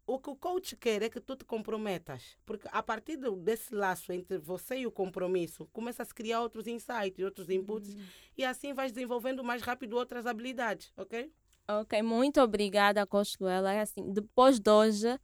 o 0.06 0.18
que 0.18 0.28
o 0.30 0.37
coach 0.37 0.76
quer 0.76 1.02
é 1.02 1.08
que 1.08 1.20
tu 1.20 1.37
te 1.37 1.44
comprometas, 1.44 2.38
porque 2.44 2.68
a 2.70 2.82
partir 2.82 3.18
desse 3.38 3.74
laço 3.74 4.12
entre 4.12 4.38
você 4.38 4.76
e 4.76 4.87
o 4.87 4.92
compromisso, 4.92 5.66
começa 5.72 6.02
a 6.02 6.06
se 6.06 6.14
criar 6.14 6.42
outros 6.42 6.66
insights, 6.66 7.24
outros 7.24 7.48
inputs, 7.48 7.94
uhum. 7.94 8.02
e 8.37 8.44
assim 8.44 8.74
vais 8.74 8.92
desenvolvendo 8.92 9.42
mais 9.42 9.62
rápido 9.62 9.96
outras 9.96 10.26
habilidades, 10.26 10.92
ok? 10.96 11.32
Ok, 11.68 12.03
muito 12.03 12.40
obrigada, 12.40 13.07
Consuela. 13.07 13.72
É 13.72 13.81
assim, 13.81 14.12
depois 14.12 14.59
de 14.59 14.70
hoje, 14.70 15.20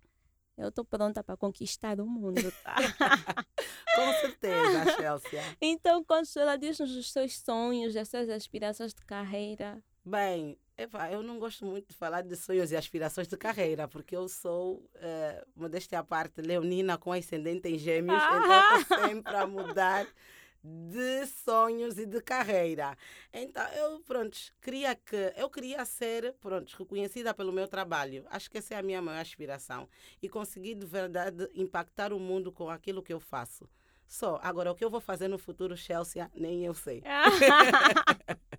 eu 0.57 0.69
estou 0.69 0.85
pronta 0.85 1.23
para 1.23 1.37
conquistar 1.37 2.01
o 2.01 2.07
mundo, 2.07 2.53
tá? 2.63 2.77
Com 3.95 4.13
certeza, 4.21 4.97
Chelsea. 4.97 5.43
então, 5.61 6.03
Consuela, 6.05 6.57
diz-nos 6.57 6.97
os 6.97 7.13
seus 7.13 7.39
sonhos, 7.39 7.97
as 7.97 8.09
suas 8.09 8.29
aspirações 8.29 8.95
de 8.95 9.05
carreira. 9.05 9.83
Bem, 10.05 10.59
Epá, 10.81 11.13
eu 11.13 11.23
não 11.23 11.39
gosto 11.39 11.67
muito 11.67 11.89
de 11.89 11.95
falar 11.95 12.23
de 12.23 12.35
sonhos 12.35 12.73
e 12.73 12.77
aspirações 12.77 13.29
de 13.29 13.37
carreira, 13.37 13.87
porque 13.87 14.17
eu 14.17 14.27
sou, 14.27 14.89
é, 14.95 15.45
modéstia 15.55 15.99
à 15.99 16.03
parte, 16.03 16.41
leonina 16.41 16.97
com 16.97 17.13
ascendente 17.13 17.69
em 17.69 17.77
gêmeos, 17.77 18.19
ah! 18.19 18.39
então 18.39 18.81
estou 18.81 19.09
sempre 19.09 19.37
a 19.37 19.47
mudar 19.47 20.07
de 20.63 21.27
sonhos 21.27 21.99
e 21.99 22.07
de 22.07 22.21
carreira. 22.21 22.97
Então, 23.33 23.67
eu, 23.73 24.01
pronto, 24.01 24.37
queria 24.61 24.95
que 24.95 25.33
eu 25.37 25.49
queria 25.49 25.85
ser, 25.85 26.35
pronto, 26.41 26.77
reconhecida 26.79 27.33
pelo 27.33 27.53
meu 27.53 27.67
trabalho. 27.67 28.25
Acho 28.31 28.51
que 28.51 28.59
essa 28.59 28.75
é 28.75 28.79
a 28.79 28.83
minha 28.83 29.01
maior 29.01 29.21
aspiração 29.21 29.89
e 30.23 30.29
conseguir 30.29 30.75
de 30.75 30.87
verdade 30.87 31.49
impactar 31.55 32.13
o 32.13 32.19
mundo 32.19 32.53
com 32.53 32.69
aquilo 32.69 33.03
que 33.03 33.13
eu 33.13 33.21
faço. 33.21 33.69
Só, 34.07 34.41
agora 34.43 34.73
o 34.73 34.75
que 34.75 34.85
eu 34.85 34.91
vou 34.91 35.01
fazer 35.01 35.29
no 35.29 35.39
futuro, 35.39 35.77
Chelsea, 35.77 36.29
nem 36.35 36.65
eu 36.65 36.75
sei. 36.75 37.03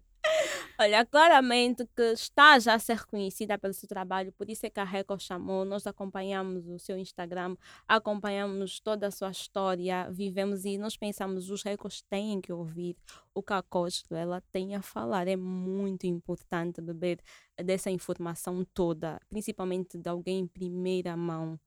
Olha, 0.82 1.06
claramente 1.06 1.86
que 1.96 2.02
está 2.13 2.58
já 2.58 2.74
a 2.74 2.80
ser 2.80 2.98
reconhecida 2.98 3.56
pelo 3.56 3.72
seu 3.72 3.88
trabalho, 3.88 4.32
por 4.32 4.50
isso 4.50 4.65
é 4.65 4.70
que 4.72 4.80
a 4.80 4.84
Record 4.84 5.22
chamou. 5.22 5.63
Nós 5.63 5.86
acompanhamos 5.86 6.67
o 6.67 6.80
seu 6.80 6.98
Instagram, 6.98 7.56
acompanhamos 7.88 8.80
toda 8.80 9.06
a 9.06 9.12
sua 9.12 9.30
história, 9.30 10.10
vivemos 10.10 10.65
e 10.65 10.80
nós 10.80 10.98
pensamos 10.98 11.52
os 11.52 11.62
recordes 11.62 12.02
têm 12.10 12.41
que 12.41 12.52
ouvir 12.52 12.98
o 13.32 13.44
que 13.44 13.54
a 13.54 13.62
Costa 13.62 14.17
ela 14.17 14.41
tem 14.52 14.74
a 14.74 14.82
falar. 14.82 15.28
É 15.28 15.36
muito 15.36 16.08
importante 16.08 16.82
beber 16.82 17.20
dessa 17.63 17.91
informação 17.91 18.65
toda, 18.74 19.22
principalmente 19.30 20.00
de 20.00 20.10
alguém 20.10 20.39
em 20.39 20.48
primeira 20.48 21.15
mão 21.15 21.60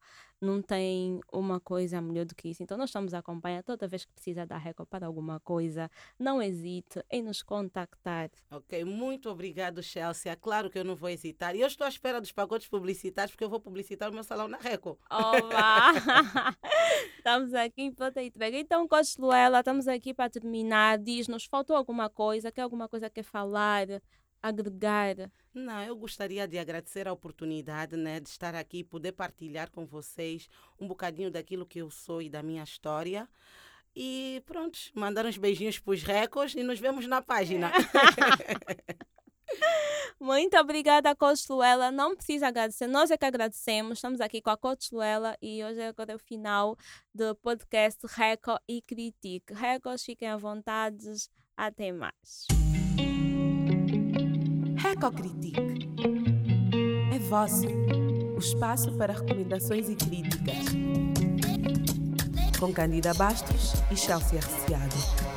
não 0.45 0.63
tem 0.63 1.21
uma 1.33 1.59
coisa 1.59 2.01
melhor 2.01 2.25
do 2.25 2.35
que 2.35 2.49
isso. 2.49 2.63
Então, 2.63 2.77
nós 2.77 2.91
estamos 2.91 3.15
a 3.15 3.19
acompanhar 3.19 3.63
toda 3.63 3.89
vez 3.89 4.05
que 4.05 4.13
precisa 4.13 4.47
da 4.47 4.57
Record 4.57 4.89
para 4.89 5.07
alguma 5.07 5.41
coisa. 5.41 5.91
Não 6.19 6.41
hesite 6.41 7.03
em 7.11 7.23
nos 7.23 7.43
contactar. 7.43 8.31
Ok, 8.51 8.85
muito 8.85 9.29
obrigado, 9.31 9.83
Chelsea. 9.83 10.35
Claro 10.37 10.71
que 10.71 10.79
eu 10.79 10.85
não 10.85 10.95
vou 10.95 11.09
hesitar. 11.09 11.57
E 11.57 11.61
eu 11.61 11.67
estou 11.67 11.85
à 11.85 11.89
espera 11.89 12.21
dos 12.21 12.33
pacotes 12.33 12.69
publicitários, 12.69 13.33
porque 13.33 13.45
eu 13.45 13.51
vou 13.51 13.61
publicitar 13.61 14.11
o 14.11 14.15
meu 14.15 14.23
salão 14.23 14.47
na 14.47 14.59
Record. 14.59 14.99
Olá! 15.11 15.93
estamos 17.19 17.55
aqui 17.55 17.91
para 17.91 18.23
entrega. 18.23 18.59
Então, 18.59 18.87
Coach 18.87 19.19
Luela, 19.19 19.61
estamos 19.61 19.89
aqui 19.89 20.13
para 20.13 20.31
terminar. 20.31 20.99
Diz-nos, 20.99 21.47
faltou 21.47 21.75
alguma 21.75 22.11
coisa? 22.11 22.53
Quer 22.53 22.63
alguma 22.63 22.89
coisa 22.89 23.09
que 23.09 23.23
falar? 23.23 23.87
Agregar? 24.45 25.17
Não, 25.55 25.83
eu 25.83 25.97
gostaria 25.97 26.47
de 26.47 26.59
agradecer 26.59 27.09
a 27.09 27.13
oportunidade 27.13 27.97
né, 27.97 28.21
de 28.21 28.29
estar 28.29 28.55
aqui 28.55 28.79
e 28.79 28.85
poder 28.85 29.13
partilhar 29.13 29.71
com 29.71 29.87
vocês 29.87 30.49
um 30.79 30.87
bocadinho 30.87 31.31
daquilo 31.31 31.65
que 31.65 31.79
eu 31.79 31.91
sou 31.91 32.21
e 32.21 32.29
da 32.29 32.43
minha 32.43 32.63
história. 32.63 33.27
E 33.97 34.43
pronto, 34.45 34.79
mandar 34.95 35.25
uns 35.25 35.39
beijinhos 35.39 35.79
para 35.79 35.95
os 35.95 36.03
recordes 36.03 36.57
e 36.57 36.63
nos 36.63 36.79
vemos 36.79 37.07
na 37.07 37.23
página. 37.23 37.73
Muito 40.21 40.57
obrigada, 40.59 41.15
Coach 41.15 41.51
Luela. 41.51 41.91
Não 41.91 42.15
precisa 42.15 42.49
agradecer, 42.49 42.87
nós 42.87 43.11
é 43.11 43.17
que 43.17 43.25
agradecemos. 43.25 43.99
Estamos 43.99 44.21
aqui 44.21 44.43
com 44.43 44.51
a 44.51 44.57
Coach 44.57 44.93
Luela 44.93 45.37
e 45.41 45.65
hoje 45.65 45.81
é 45.81 45.89
agora 45.89 46.17
o 46.17 46.19
final 46.19 46.77
do 47.15 47.35
podcast 47.37 48.01
Record 48.07 48.61
e 48.69 48.83
Critique. 48.83 49.55
Records, 49.55 50.05
fiquem 50.05 50.29
à 50.29 50.37
vontade. 50.37 51.07
Até 51.57 51.93
mais. 51.93 52.47
Ecocritique. 54.93 55.89
É 57.15 57.19
vosso 57.19 57.67
o 57.67 58.39
espaço 58.39 58.93
para 58.93 59.15
recomendações 59.15 59.89
e 59.89 59.97
críticas. 59.97 60.67
Com 62.61 62.73
Candida 62.73 63.15
Bastos 63.15 63.75
e 63.91 63.97
Chelsea 63.97 64.39
Arciado. 64.39 65.34